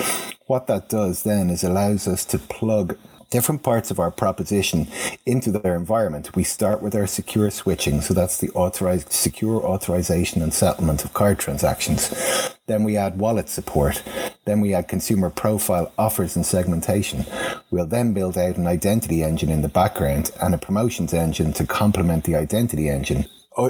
What 0.46 0.66
that 0.68 0.88
does 0.88 1.24
then 1.24 1.50
is 1.50 1.62
allows 1.62 2.08
us 2.08 2.24
to 2.24 2.38
plug 2.38 2.96
different 3.28 3.62
parts 3.62 3.90
of 3.90 4.00
our 4.00 4.10
proposition 4.10 4.88
into 5.26 5.52
their 5.52 5.76
environment. 5.76 6.34
We 6.34 6.42
start 6.42 6.80
with 6.80 6.94
our 6.94 7.06
secure 7.06 7.50
switching, 7.50 8.00
so 8.00 8.14
that's 8.14 8.38
the 8.38 8.48
authorized 8.52 9.12
secure 9.12 9.62
authorization 9.62 10.40
and 10.40 10.54
settlement 10.54 11.04
of 11.04 11.12
card 11.12 11.38
transactions. 11.38 12.54
Then 12.66 12.82
we 12.82 12.96
add 12.96 13.18
wallet 13.18 13.50
support. 13.50 14.02
Then 14.46 14.62
we 14.62 14.72
add 14.72 14.88
consumer 14.88 15.28
profile 15.28 15.92
offers 15.98 16.34
and 16.34 16.46
segmentation. 16.46 17.26
We'll 17.70 17.84
then 17.84 18.14
build 18.14 18.38
out 18.38 18.56
an 18.56 18.66
identity 18.66 19.22
engine 19.22 19.50
in 19.50 19.60
the 19.60 19.68
background 19.68 20.30
and 20.40 20.54
a 20.54 20.58
promotions 20.58 21.12
engine 21.12 21.52
to 21.52 21.66
complement 21.66 22.24
the 22.24 22.36
identity 22.36 22.88
engine 22.88 23.26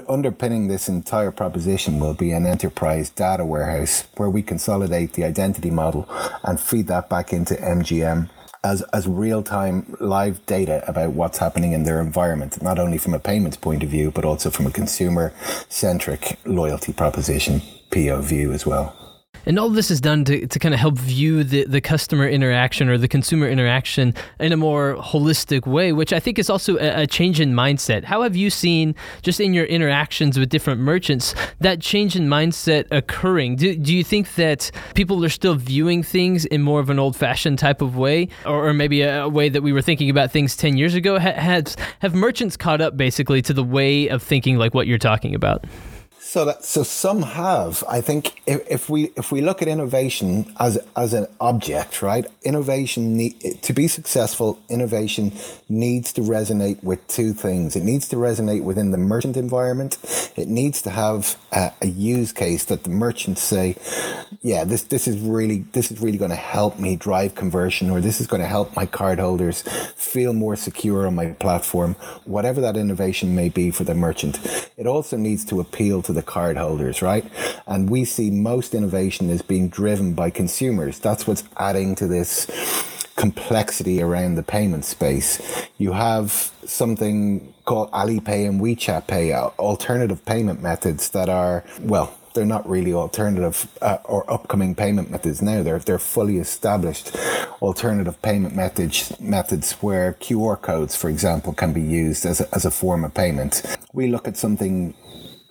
underpinning 0.08 0.68
this 0.68 0.88
entire 0.88 1.32
proposition 1.32 1.98
will 1.98 2.14
be 2.14 2.30
an 2.32 2.46
enterprise 2.46 3.10
data 3.10 3.44
warehouse 3.44 4.04
where 4.16 4.30
we 4.30 4.42
consolidate 4.42 5.14
the 5.14 5.24
identity 5.24 5.70
model 5.70 6.08
and 6.44 6.60
feed 6.60 6.86
that 6.86 7.08
back 7.08 7.32
into 7.32 7.54
MGM 7.54 8.28
as, 8.62 8.82
as 8.92 9.06
real 9.06 9.42
time 9.42 9.96
live 10.00 10.44
data 10.46 10.84
about 10.86 11.12
what's 11.12 11.38
happening 11.38 11.72
in 11.72 11.84
their 11.84 12.00
environment, 12.00 12.62
not 12.62 12.78
only 12.78 12.98
from 12.98 13.14
a 13.14 13.18
payments 13.18 13.56
point 13.56 13.82
of 13.82 13.88
view, 13.88 14.10
but 14.10 14.24
also 14.24 14.50
from 14.50 14.66
a 14.66 14.70
consumer 14.70 15.32
centric 15.68 16.38
loyalty 16.44 16.92
proposition 16.92 17.62
PO 17.90 18.20
view 18.20 18.52
as 18.52 18.66
well. 18.66 19.09
And 19.46 19.58
all 19.58 19.70
this 19.70 19.90
is 19.90 20.00
done 20.00 20.24
to, 20.26 20.46
to 20.46 20.58
kind 20.58 20.74
of 20.74 20.80
help 20.80 20.96
view 20.96 21.44
the, 21.44 21.64
the 21.64 21.80
customer 21.80 22.28
interaction 22.28 22.88
or 22.88 22.98
the 22.98 23.08
consumer 23.08 23.48
interaction 23.48 24.14
in 24.38 24.52
a 24.52 24.56
more 24.56 24.96
holistic 24.96 25.66
way, 25.66 25.92
which 25.92 26.12
I 26.12 26.20
think 26.20 26.38
is 26.38 26.50
also 26.50 26.76
a, 26.76 27.02
a 27.02 27.06
change 27.06 27.40
in 27.40 27.52
mindset. 27.52 28.04
How 28.04 28.22
have 28.22 28.36
you 28.36 28.50
seen, 28.50 28.94
just 29.22 29.40
in 29.40 29.54
your 29.54 29.64
interactions 29.64 30.38
with 30.38 30.48
different 30.48 30.80
merchants, 30.80 31.34
that 31.60 31.80
change 31.80 32.16
in 32.16 32.28
mindset 32.28 32.86
occurring? 32.90 33.56
Do, 33.56 33.74
do 33.76 33.94
you 33.94 34.04
think 34.04 34.34
that 34.34 34.70
people 34.94 35.24
are 35.24 35.30
still 35.30 35.54
viewing 35.54 36.02
things 36.02 36.44
in 36.44 36.62
more 36.62 36.80
of 36.80 36.90
an 36.90 36.98
old 36.98 37.16
fashioned 37.16 37.58
type 37.58 37.82
of 37.82 37.96
way, 37.96 38.28
or, 38.44 38.68
or 38.68 38.74
maybe 38.74 39.02
a, 39.02 39.24
a, 39.24 39.28
way 39.28 39.48
that 39.48 39.62
we 39.62 39.72
were 39.72 39.82
thinking 39.82 40.10
about 40.10 40.30
things 40.30 40.56
10 40.56 40.76
years 40.76 40.94
ago? 40.94 41.18
Ha, 41.18 41.32
has, 41.32 41.76
have 42.00 42.14
merchants 42.14 42.56
caught 42.56 42.80
up 42.80 42.96
basically 42.96 43.42
to 43.42 43.52
the 43.52 43.64
way 43.64 44.08
of 44.08 44.22
thinking 44.22 44.58
like 44.58 44.74
what 44.74 44.86
you're 44.86 44.98
talking 44.98 45.34
about? 45.34 45.64
So 46.22 46.44
that 46.44 46.66
so 46.66 46.82
some 46.82 47.22
have. 47.22 47.82
I 47.88 48.02
think 48.02 48.42
if, 48.46 48.60
if 48.70 48.90
we 48.90 49.10
if 49.16 49.32
we 49.32 49.40
look 49.40 49.62
at 49.62 49.68
innovation 49.68 50.52
as 50.60 50.78
as 50.94 51.14
an 51.14 51.26
object, 51.40 52.02
right? 52.02 52.26
Innovation 52.42 53.16
need, 53.16 53.62
to 53.62 53.72
be 53.72 53.88
successful. 53.88 54.60
Innovation 54.68 55.32
needs 55.70 56.12
to 56.12 56.20
resonate 56.20 56.84
with 56.84 57.04
two 57.08 57.32
things. 57.32 57.74
It 57.74 57.84
needs 57.84 58.06
to 58.08 58.16
resonate 58.16 58.62
within 58.62 58.90
the 58.90 58.98
merchant 58.98 59.38
environment. 59.38 59.96
It 60.36 60.46
needs 60.46 60.82
to 60.82 60.90
have 60.90 61.36
a, 61.52 61.72
a 61.80 61.86
use 61.86 62.32
case 62.32 62.66
that 62.66 62.84
the 62.84 62.90
merchants 62.90 63.42
say, 63.42 63.76
"Yeah, 64.42 64.64
this 64.64 64.82
this 64.82 65.08
is 65.08 65.18
really 65.18 65.64
this 65.72 65.90
is 65.90 66.00
really 66.00 66.18
going 66.18 66.30
to 66.30 66.36
help 66.36 66.78
me 66.78 66.96
drive 66.96 67.34
conversion, 67.34 67.88
or 67.88 68.02
this 68.02 68.20
is 68.20 68.26
going 68.26 68.42
to 68.42 68.46
help 68.48 68.76
my 68.76 68.84
cardholders 68.84 69.66
feel 69.94 70.34
more 70.34 70.54
secure 70.54 71.06
on 71.06 71.14
my 71.14 71.32
platform." 71.32 71.94
Whatever 72.24 72.60
that 72.60 72.76
innovation 72.76 73.34
may 73.34 73.48
be 73.48 73.70
for 73.70 73.84
the 73.84 73.94
merchant, 73.94 74.38
it 74.76 74.86
also 74.86 75.16
needs 75.16 75.46
to 75.46 75.60
appeal 75.60 76.02
to 76.02 76.09
the 76.12 76.20
the 76.20 76.26
card 76.26 76.58
holders, 76.58 77.00
right? 77.00 77.24
And 77.66 77.88
we 77.88 78.04
see 78.04 78.30
most 78.30 78.74
innovation 78.74 79.30
is 79.30 79.40
being 79.40 79.70
driven 79.70 80.12
by 80.12 80.28
consumers. 80.28 80.98
That's 80.98 81.26
what's 81.26 81.44
adding 81.56 81.94
to 81.96 82.06
this 82.06 82.46
complexity 83.16 84.02
around 84.02 84.34
the 84.34 84.42
payment 84.42 84.84
space. 84.84 85.40
You 85.78 85.92
have 85.92 86.52
something 86.64 87.54
called 87.64 87.90
Alipay 87.92 88.46
and 88.46 88.60
WeChat 88.60 89.06
Pay, 89.06 89.32
uh, 89.32 89.48
alternative 89.58 90.24
payment 90.26 90.62
methods 90.62 91.10
that 91.10 91.28
are, 91.28 91.64
well, 91.80 92.14
they're 92.34 92.46
not 92.46 92.68
really 92.68 92.92
alternative 92.92 93.66
uh, 93.80 93.98
or 94.04 94.30
upcoming 94.30 94.74
payment 94.74 95.10
methods 95.10 95.42
now. 95.42 95.62
They're 95.62 95.80
they're 95.80 95.98
fully 95.98 96.38
established 96.38 97.16
alternative 97.60 98.20
payment 98.22 98.54
methods 98.54 99.18
methods 99.20 99.72
where 99.80 100.12
QR 100.14 100.60
codes, 100.60 100.94
for 100.94 101.08
example, 101.08 101.52
can 101.52 101.72
be 101.72 101.82
used 101.82 102.24
as 102.24 102.40
a, 102.40 102.54
as 102.54 102.64
a 102.64 102.70
form 102.70 103.04
of 103.04 103.14
payment. 103.14 103.62
We 103.92 104.06
look 104.06 104.28
at 104.28 104.36
something 104.36 104.94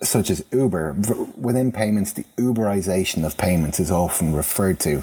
such 0.02 0.30
as 0.30 0.44
Uber, 0.52 0.96
within 1.36 1.72
payments, 1.72 2.12
the 2.12 2.24
Uberization 2.36 3.24
of 3.24 3.36
payments 3.36 3.80
is 3.80 3.90
often 3.90 4.34
referred 4.34 4.80
to. 4.80 5.02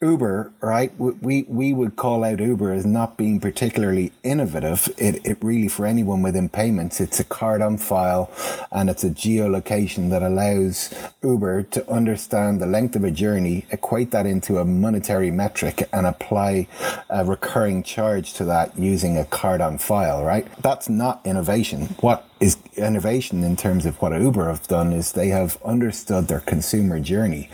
Uber, 0.00 0.52
right? 0.60 0.92
We 0.96 1.44
we 1.48 1.72
would 1.72 1.96
call 1.96 2.22
out 2.22 2.38
Uber 2.38 2.70
as 2.72 2.86
not 2.86 3.16
being 3.16 3.40
particularly 3.40 4.12
innovative. 4.22 4.88
It 4.96 5.26
it 5.26 5.38
really 5.42 5.66
for 5.66 5.86
anyone 5.86 6.22
within 6.22 6.48
payments, 6.48 7.00
it's 7.00 7.18
a 7.18 7.24
card 7.24 7.60
on 7.60 7.78
file, 7.78 8.30
and 8.70 8.88
it's 8.88 9.02
a 9.02 9.10
geolocation 9.10 10.10
that 10.10 10.22
allows 10.22 10.94
Uber 11.24 11.64
to 11.64 11.90
understand 11.90 12.60
the 12.60 12.66
length 12.66 12.94
of 12.94 13.02
a 13.02 13.10
journey, 13.10 13.66
equate 13.72 14.12
that 14.12 14.24
into 14.24 14.58
a 14.58 14.64
monetary 14.64 15.32
metric, 15.32 15.88
and 15.92 16.06
apply 16.06 16.68
a 17.10 17.24
recurring 17.24 17.82
charge 17.82 18.34
to 18.34 18.44
that 18.44 18.78
using 18.78 19.18
a 19.18 19.24
card 19.24 19.60
on 19.60 19.78
file. 19.78 20.22
Right? 20.22 20.46
That's 20.62 20.88
not 20.88 21.20
innovation. 21.24 21.96
What 21.98 22.27
is 22.40 22.56
innovation 22.76 23.42
in 23.42 23.56
terms 23.56 23.84
of 23.84 24.00
what 24.00 24.12
Uber 24.12 24.48
have 24.48 24.66
done 24.68 24.92
is 24.92 25.12
they 25.12 25.28
have 25.28 25.58
understood 25.64 26.28
their 26.28 26.40
consumer 26.40 27.00
journey. 27.00 27.48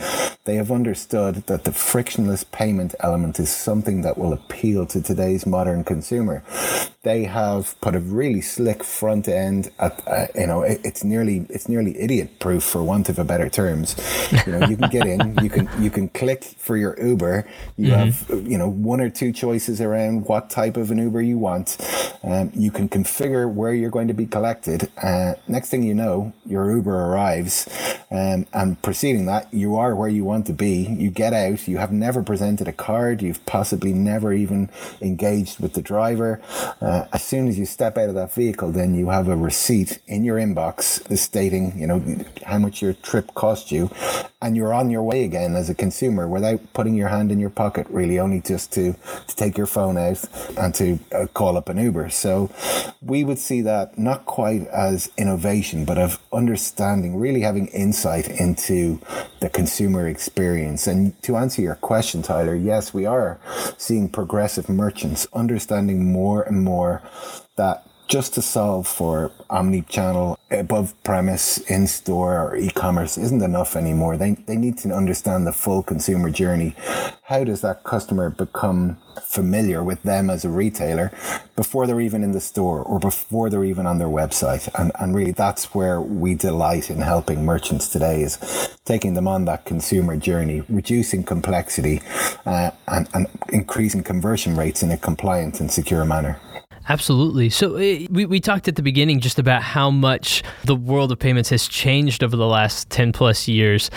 They 0.45 0.57
have 0.57 0.71
understood 0.71 1.47
that 1.47 1.65
the 1.65 1.73
frictionless 1.73 2.45
payment 2.45 2.95
element 3.01 3.41
is 3.41 3.49
something 3.49 4.03
that 4.03 4.19
will 4.19 4.35
appeal 4.35 4.85
to 4.87 5.01
today's 5.01 5.47
modern 5.47 5.85
consumer. 5.85 6.45
They 7.03 7.25
have 7.25 7.79
put 7.81 7.95
a 7.95 8.01
really 8.01 8.43
slick 8.43 8.85
front 8.85 9.27
end 9.27 9.71
at, 9.79 10.07
uh, 10.07 10.27
you 10.35 10.47
know, 10.47 10.63
it, 10.63 10.81
it's 10.85 11.03
nearly, 11.03 11.47
it's 11.49 11.69
nearly 11.69 11.99
idiot 11.99 12.39
proof 12.41 12.63
for 12.63 12.83
want 12.83 13.09
of 13.09 13.19
a 13.19 13.25
better 13.25 13.49
terms. 13.49 13.97
You 14.47 14.53
know, 14.53 14.69
you 14.69 14.77
can 14.77 14.91
get 14.91 15.07
in, 15.07 15.39
you 15.43 15.51
can, 15.51 15.69
you 15.83 15.91
can 15.91 16.09
click 16.11 16.45
for 16.45 16.77
your 16.77 16.99
Uber. 17.03 17.47
You 17.77 17.89
mm-hmm. 17.89 18.35
have, 18.35 18.47
you 18.47 18.59
know, 18.59 18.69
one 18.69 19.01
or 19.01 19.11
two 19.11 19.33
choices 19.33 19.81
around 19.81 20.27
what 20.27 20.51
type 20.51 20.77
of 20.77 20.91
an 20.91 20.99
Uber 20.99 21.23
you 21.23 21.39
want. 21.39 21.79
Um, 22.23 22.51
you 22.55 22.71
can 22.71 22.89
configure 22.89 23.53
where 23.53 23.75
you're 23.75 23.91
going 23.91 24.09
to 24.09 24.15
be 24.15 24.27
collected 24.27 24.74
uh, 25.03 25.35
next 25.49 25.71
thing 25.71 25.83
you 25.83 25.95
know, 25.95 26.33
your 26.47 26.71
Uber 26.71 26.95
arrives, 26.95 27.69
um, 28.11 28.47
and 28.53 28.81
preceding 28.83 29.27
that, 29.27 29.53
you 29.53 29.77
are 29.77 29.95
where 29.95 30.09
you 30.09 30.25
want 30.25 30.47
to 30.47 30.53
be. 30.53 30.87
You 30.87 31.11
get 31.11 31.33
out. 31.33 31.67
You 31.67 31.79
have 31.79 31.93
never 31.93 32.23
presented 32.23 32.69
a 32.69 32.73
card. 32.73 33.23
You've 33.23 33.45
possibly 33.47 33.93
never 33.93 34.33
even 34.33 34.71
engaged 35.01 35.61
with 35.61 35.75
the 35.75 35.83
driver. 35.83 36.41
Uh, 36.81 37.07
as 37.13 37.23
soon 37.25 37.49
as 37.49 37.59
you 37.59 37.67
step 37.67 37.99
out 37.99 38.09
of 38.09 38.15
that 38.15 38.33
vehicle, 38.33 38.73
then 38.73 38.95
you 38.95 39.11
have 39.11 39.29
a 39.29 39.37
receipt 39.37 39.99
in 40.07 40.25
your 40.25 40.39
inbox 40.39 41.17
stating, 41.17 41.79
you 41.79 41.87
know, 41.87 42.03
how 42.47 42.59
much 42.59 42.83
your 42.83 42.93
trip 42.95 43.35
cost 43.35 43.73
you, 43.73 43.91
and 44.41 44.57
you're 44.57 44.75
on 44.75 44.91
your 44.91 45.03
way 45.03 45.25
again 45.25 45.55
as 45.55 45.69
a 45.71 45.75
consumer 45.75 46.29
without 46.29 46.61
putting 46.73 46.95
your 46.95 47.09
hand 47.09 47.33
in 47.33 47.39
your 47.41 47.51
pocket. 47.51 47.87
Really, 47.91 48.19
only 48.19 48.41
just 48.41 48.73
to 48.73 48.95
to 49.27 49.37
take 49.37 49.57
your 49.57 49.67
phone 49.67 49.97
out 49.97 50.25
and 50.57 50.75
to 50.75 50.99
uh, 51.13 51.27
call 51.35 51.57
up 51.57 51.69
an 51.69 51.79
Uber. 51.79 52.11
So 52.11 52.51
we 53.01 53.25
would 53.25 53.39
see 53.39 53.61
that 53.63 53.99
not 53.99 54.27
quite 54.27 54.64
as 54.69 55.11
innovation, 55.17 55.85
but 55.85 55.99
of 55.99 56.19
understanding, 56.33 57.17
really 57.17 57.41
having 57.41 57.67
insight 57.69 58.29
into 58.29 59.01
the 59.41 59.49
consumer 59.49 60.09
experience. 60.09 60.87
And 60.87 61.21
to 61.23 61.37
answer 61.37 61.63
your 61.63 61.75
question, 61.77 62.23
Tyler, 62.23 62.55
yes, 62.55 62.93
we 62.93 63.07
are 63.07 63.39
seeing 63.79 64.09
progressive 64.09 64.69
merchants 64.69 65.27
understanding 65.33 66.13
more 66.13 66.43
and 66.43 66.63
more 66.63 67.03
that 67.57 67.87
just 68.07 68.35
to 68.35 68.43
solve 68.43 68.87
for 68.87 69.33
omni-channel, 69.51 70.39
above 70.51 70.95
premise, 71.05 71.59
in 71.59 71.87
store 71.87 72.39
or 72.39 72.57
e-commerce 72.57 73.17
isn't 73.17 73.43
enough 73.43 73.77
anymore. 73.77 74.17
They, 74.17 74.33
they 74.33 74.57
need 74.57 74.79
to 74.79 74.91
understand 74.91 75.47
the 75.47 75.53
full 75.53 75.83
consumer 75.83 76.31
journey. 76.31 76.75
How 77.25 77.45
does 77.45 77.63
that 77.63 77.85
customer 77.85 78.31
become 78.31 78.99
familiar 79.23 79.83
with 79.83 80.03
them 80.03 80.29
as 80.29 80.45
a 80.45 80.51
retailer 80.51 81.11
before 81.57 81.87
they're 81.87 82.01
even 82.01 82.23
in 82.23 82.33
the 82.33 82.41
store 82.41 82.83
or 82.83 82.99
before 82.99 83.49
they're 83.49 83.65
even 83.65 83.87
on 83.87 83.99
their 83.99 84.09
website? 84.09 84.69
And, 84.79 84.93
and 85.01 85.15
really 85.15 85.33
that's 85.33 85.75
where 85.75 86.01
we 86.01 86.35
delight 86.35 86.91
in 86.91 86.99
helping 86.99 87.45
merchants 87.45 87.89
today 87.89 88.23
is 88.23 88.39
taking 88.85 89.15
them 89.15 89.27
on 89.27 89.47
that 89.47 89.65
consumer 89.65 90.17
journey, 90.17 90.63
reducing 90.69 91.25
complexity 91.25 92.03
uh, 92.45 92.71
and, 92.87 93.09
and 93.15 93.27
increasing 93.49 94.03
conversion 94.03 94.57
rates 94.57 94.83
in 94.83 94.91
a 94.91 94.99
compliant 94.99 95.61
and 95.61 95.71
secure 95.71 96.05
manner. 96.05 96.39
Absolutely. 96.89 97.49
So 97.49 97.77
eh, 97.77 98.07
we, 98.11 98.27
we 98.27 98.41
talked 98.41 98.69
at 98.69 98.77
the 98.77 98.83
beginning 98.83 99.21
just 99.21 99.39
about 99.39 99.63
how 99.63 99.91
much 99.91 100.43
the 100.65 100.77
world 100.77 101.13
of 101.13 101.19
payments 101.19 101.49
has 101.51 101.67
changed 101.67 102.23
over 102.23 102.37
the 102.37 102.47
last 102.47 102.91
10 102.91 103.13
plus 103.13 103.49
years. 103.49 103.91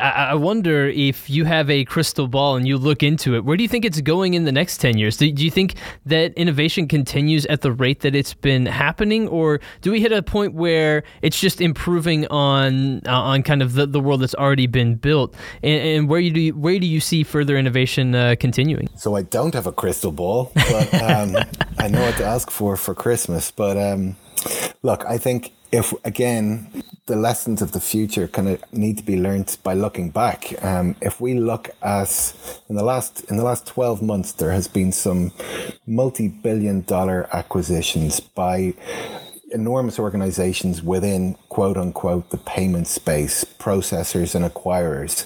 I, 0.00 0.30
I 0.30 0.34
wonder 0.34 0.88
if 0.88 1.28
you 1.30 1.44
have 1.44 1.70
a 1.70 1.84
crystal 1.84 2.28
ball 2.28 2.56
and 2.56 2.66
you 2.66 2.78
look 2.78 3.02
into 3.02 3.34
it, 3.34 3.44
where 3.44 3.56
do 3.56 3.62
you 3.62 3.68
think 3.68 3.84
it's 3.84 4.00
going 4.00 4.34
in 4.34 4.44
the 4.44 4.52
next 4.52 4.78
10 4.78 4.98
years? 4.98 5.16
Do, 5.16 5.30
do 5.30 5.44
you 5.44 5.50
think 5.50 5.74
that 6.04 6.32
innovation 6.34 6.88
continues 6.88 7.46
at 7.46 7.60
the 7.60 7.72
rate 7.72 8.00
that 8.00 8.14
it's 8.14 8.34
been 8.34 8.66
happening? 8.66 9.28
Or 9.28 9.60
do 9.82 9.90
we 9.90 10.00
hit 10.00 10.12
a 10.12 10.22
point 10.22 10.54
where 10.54 11.02
it's 11.22 11.40
just 11.40 11.60
improving 11.60 12.26
on 12.28 13.02
uh, 13.06 13.20
on 13.26 13.42
kind 13.42 13.62
of 13.62 13.74
the, 13.74 13.86
the 13.86 14.00
world 14.00 14.20
that's 14.20 14.34
already 14.34 14.66
been 14.66 14.96
built? 14.96 15.34
And, 15.62 15.80
and 15.82 16.08
where, 16.08 16.20
do 16.20 16.40
you, 16.40 16.54
where 16.54 16.78
do 16.78 16.86
you 16.86 17.00
see 17.00 17.22
further 17.22 17.56
innovation 17.56 18.14
uh, 18.14 18.36
continuing? 18.38 18.88
So 18.96 19.16
I 19.16 19.22
don't 19.22 19.54
have 19.54 19.66
a 19.66 19.72
crystal 19.72 20.12
ball, 20.12 20.52
but 20.54 20.94
um, 20.94 21.36
I 21.78 21.88
know 21.88 22.02
what 22.02 22.16
to 22.16 22.24
ask 22.24 22.50
for 22.50 22.76
for 22.76 22.94
Christmas. 22.94 23.50
But 23.50 23.76
um, 23.76 24.16
look, 24.82 25.04
I 25.04 25.18
think 25.18 25.52
if 25.72 25.92
again 26.04 26.82
the 27.06 27.16
lessons 27.16 27.62
of 27.62 27.70
the 27.70 27.80
future 27.80 28.26
kind 28.26 28.48
of 28.48 28.72
need 28.72 28.98
to 28.98 29.04
be 29.04 29.16
learned 29.16 29.56
by 29.62 29.74
looking 29.74 30.10
back. 30.10 30.52
Um, 30.64 30.96
if 31.00 31.20
we 31.20 31.34
look 31.34 31.70
at 31.82 32.34
in 32.68 32.74
the 32.74 32.82
last 32.82 33.24
in 33.30 33.36
the 33.36 33.44
last 33.44 33.66
twelve 33.66 34.02
months, 34.02 34.32
there 34.32 34.50
has 34.50 34.66
been 34.66 34.92
some 34.92 35.32
multi-billion 35.86 36.82
dollar 36.82 37.28
acquisitions 37.32 38.18
by 38.18 38.74
enormous 39.52 40.00
organizations 40.00 40.82
within 40.82 41.36
quote 41.48 41.76
unquote 41.76 42.30
the 42.30 42.38
payment 42.38 42.88
space, 42.88 43.44
processors 43.44 44.34
and 44.34 44.44
acquirers. 44.44 45.24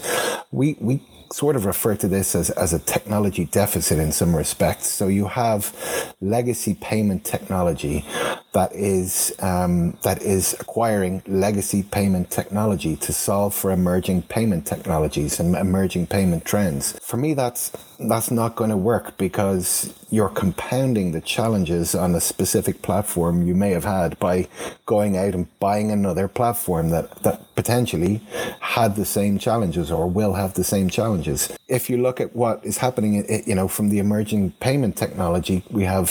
We 0.52 0.76
we 0.80 1.02
sort 1.32 1.54
of 1.54 1.64
refer 1.64 1.94
to 1.94 2.08
this 2.08 2.34
as, 2.34 2.50
as 2.50 2.72
a 2.72 2.78
technology 2.80 3.44
deficit 3.44 3.98
in 3.98 4.10
some 4.10 4.34
respects. 4.34 4.88
So 4.88 5.06
you 5.06 5.28
have 5.28 5.74
legacy 6.20 6.74
payment 6.74 7.24
technology 7.24 8.04
that 8.52 8.74
is 8.74 9.34
um, 9.40 9.96
that 10.02 10.22
is 10.22 10.54
acquiring 10.58 11.22
legacy 11.26 11.82
payment 11.82 12.30
technology 12.30 12.96
to 12.96 13.12
solve 13.12 13.54
for 13.54 13.70
emerging 13.70 14.22
payment 14.22 14.66
technologies 14.66 15.38
and 15.38 15.54
emerging 15.54 16.06
payment 16.06 16.44
trends. 16.44 16.98
For 17.02 17.16
me, 17.16 17.34
that's 17.34 17.70
that's 17.98 18.30
not 18.30 18.56
going 18.56 18.70
to 18.70 18.76
work 18.76 19.16
because 19.18 19.94
you're 20.10 20.30
compounding 20.30 21.12
the 21.12 21.20
challenges 21.20 21.94
on 21.94 22.14
a 22.14 22.20
specific 22.20 22.82
platform 22.82 23.46
you 23.46 23.54
may 23.54 23.70
have 23.70 23.84
had 23.84 24.18
by 24.18 24.48
going 24.86 25.16
out 25.16 25.34
and 25.34 25.46
buying 25.60 25.90
another 25.92 26.26
platform 26.26 26.90
that 26.90 27.10
that 27.22 27.54
potentially 27.54 28.20
had 28.60 28.96
the 28.96 29.04
same 29.04 29.38
challenges 29.38 29.92
or 29.92 30.08
will 30.08 30.32
have 30.32 30.54
the 30.54 30.64
same 30.64 30.88
challenges. 30.88 31.52
If 31.68 31.88
you 31.88 31.98
look 31.98 32.20
at 32.20 32.34
what 32.34 32.64
is 32.64 32.78
happening, 32.78 33.24
you 33.46 33.54
know, 33.54 33.68
from 33.68 33.90
the 33.90 33.98
emerging 33.98 34.52
payment 34.60 34.96
technology, 34.96 35.62
we 35.70 35.84
have 35.84 36.08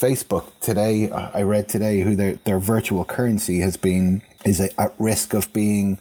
Facebook 0.00 0.50
today. 0.62 1.10
I 1.10 1.42
read 1.42 1.68
today 1.68 2.00
who 2.00 2.16
their, 2.16 2.36
their 2.44 2.58
virtual 2.58 3.04
currency 3.04 3.60
has 3.60 3.76
been 3.76 4.22
is 4.46 4.58
at 4.58 4.94
risk 4.98 5.34
of 5.34 5.52
being 5.52 5.98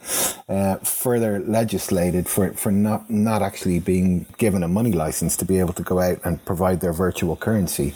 uh, 0.47 0.77
further 0.77 1.39
legislated 1.41 2.25
for, 2.29 2.53
for 2.53 2.71
not 2.71 3.09
not 3.09 3.41
actually 3.41 3.79
being 3.79 4.25
given 4.38 4.63
a 4.63 4.67
money 4.69 4.93
license 4.93 5.35
to 5.35 5.43
be 5.43 5.59
able 5.59 5.73
to 5.73 5.83
go 5.83 5.99
out 5.99 6.19
and 6.23 6.43
provide 6.45 6.79
their 6.79 6.93
virtual 6.93 7.35
currency. 7.35 7.93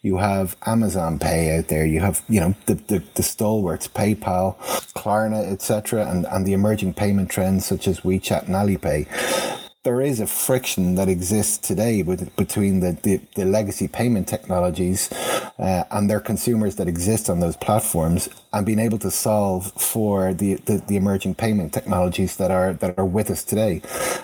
You 0.00 0.16
have 0.16 0.56
Amazon 0.64 1.18
Pay 1.18 1.58
out 1.58 1.68
there. 1.68 1.84
You 1.84 2.00
have 2.00 2.22
you 2.28 2.40
know 2.40 2.54
the 2.64 2.74
the, 2.74 3.02
the 3.14 3.22
stalwarts 3.22 3.88
PayPal, 3.88 4.56
Klarna, 4.94 5.52
etc., 5.52 6.06
and 6.06 6.24
and 6.26 6.46
the 6.46 6.54
emerging 6.54 6.94
payment 6.94 7.30
trends 7.30 7.66
such 7.66 7.86
as 7.86 8.00
WeChat 8.00 8.46
and 8.46 8.54
Alipay 8.54 9.60
there 9.84 10.00
is 10.00 10.20
a 10.20 10.26
friction 10.28 10.94
that 10.94 11.08
exists 11.08 11.58
today 11.58 12.04
with, 12.04 12.34
between 12.36 12.78
the, 12.78 12.96
the, 13.02 13.20
the 13.34 13.44
legacy 13.44 13.88
payment 13.88 14.28
technologies 14.28 15.10
uh, 15.58 15.82
and 15.90 16.08
their 16.08 16.20
consumers 16.20 16.76
that 16.76 16.86
exist 16.86 17.28
on 17.28 17.40
those 17.40 17.56
platforms 17.56 18.28
and 18.52 18.66
being 18.66 18.78
able 18.78 18.98
to 18.98 19.10
solve 19.10 19.72
for 19.72 20.34
the, 20.34 20.54
the, 20.66 20.82
the, 20.86 20.96
emerging 20.96 21.34
payment 21.34 21.72
technologies 21.72 22.36
that 22.36 22.50
are 22.50 22.74
that 22.74 22.96
are 22.98 23.04
with 23.04 23.30
us 23.30 23.42
today. 23.42 23.80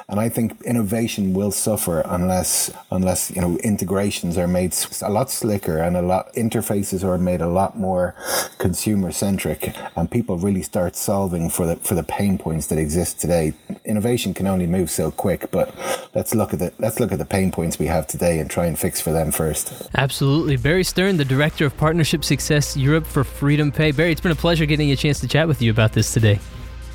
And 0.08 0.20
I 0.20 0.28
think 0.28 0.60
innovation 0.62 1.32
will 1.32 1.50
suffer 1.50 2.02
unless 2.04 2.70
unless 2.90 3.30
you 3.30 3.40
know 3.40 3.56
integrations 3.58 4.36
are 4.36 4.46
made 4.46 4.76
a 5.02 5.10
lot 5.10 5.30
slicker 5.30 5.78
and 5.78 5.96
a 5.96 6.02
lot 6.02 6.32
interfaces 6.34 7.02
are 7.02 7.18
made 7.18 7.40
a 7.40 7.48
lot 7.48 7.78
more 7.78 8.14
consumer 8.58 9.12
centric 9.12 9.74
and 9.96 10.10
people 10.10 10.36
really 10.36 10.62
start 10.62 10.94
solving 10.94 11.48
for 11.48 11.66
the 11.66 11.76
for 11.76 11.94
the 11.94 12.02
pain 12.02 12.38
points 12.38 12.66
that 12.66 12.78
exist 12.78 13.20
today. 13.20 13.54
Innovation 13.84 14.34
can 14.34 14.46
only 14.46 14.66
move 14.66 14.90
so 14.90 15.10
quick, 15.10 15.47
but 15.50 15.74
let's 16.14 16.34
look 16.34 16.52
at 16.52 16.58
the 16.58 16.72
let's 16.78 17.00
look 17.00 17.12
at 17.12 17.18
the 17.18 17.24
pain 17.24 17.50
points 17.50 17.78
we 17.78 17.86
have 17.86 18.06
today 18.06 18.38
and 18.38 18.50
try 18.50 18.66
and 18.66 18.78
fix 18.78 19.00
for 19.00 19.12
them 19.12 19.30
first. 19.30 19.88
Absolutely. 19.96 20.56
Barry 20.56 20.84
Stearn, 20.84 21.16
the 21.16 21.24
Director 21.24 21.66
of 21.66 21.76
Partnership 21.76 22.24
Success 22.24 22.76
Europe 22.76 23.06
for 23.06 23.24
Freedom 23.24 23.72
Pay. 23.72 23.92
Barry, 23.92 24.12
it's 24.12 24.20
been 24.20 24.32
a 24.32 24.36
pleasure 24.36 24.66
getting 24.66 24.90
a 24.90 24.96
chance 24.96 25.20
to 25.20 25.28
chat 25.28 25.48
with 25.48 25.62
you 25.62 25.70
about 25.70 25.92
this 25.92 26.12
today. 26.12 26.38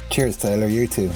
Cheers, 0.10 0.38
Taylor. 0.38 0.68
You 0.68 0.88
too. 0.88 1.12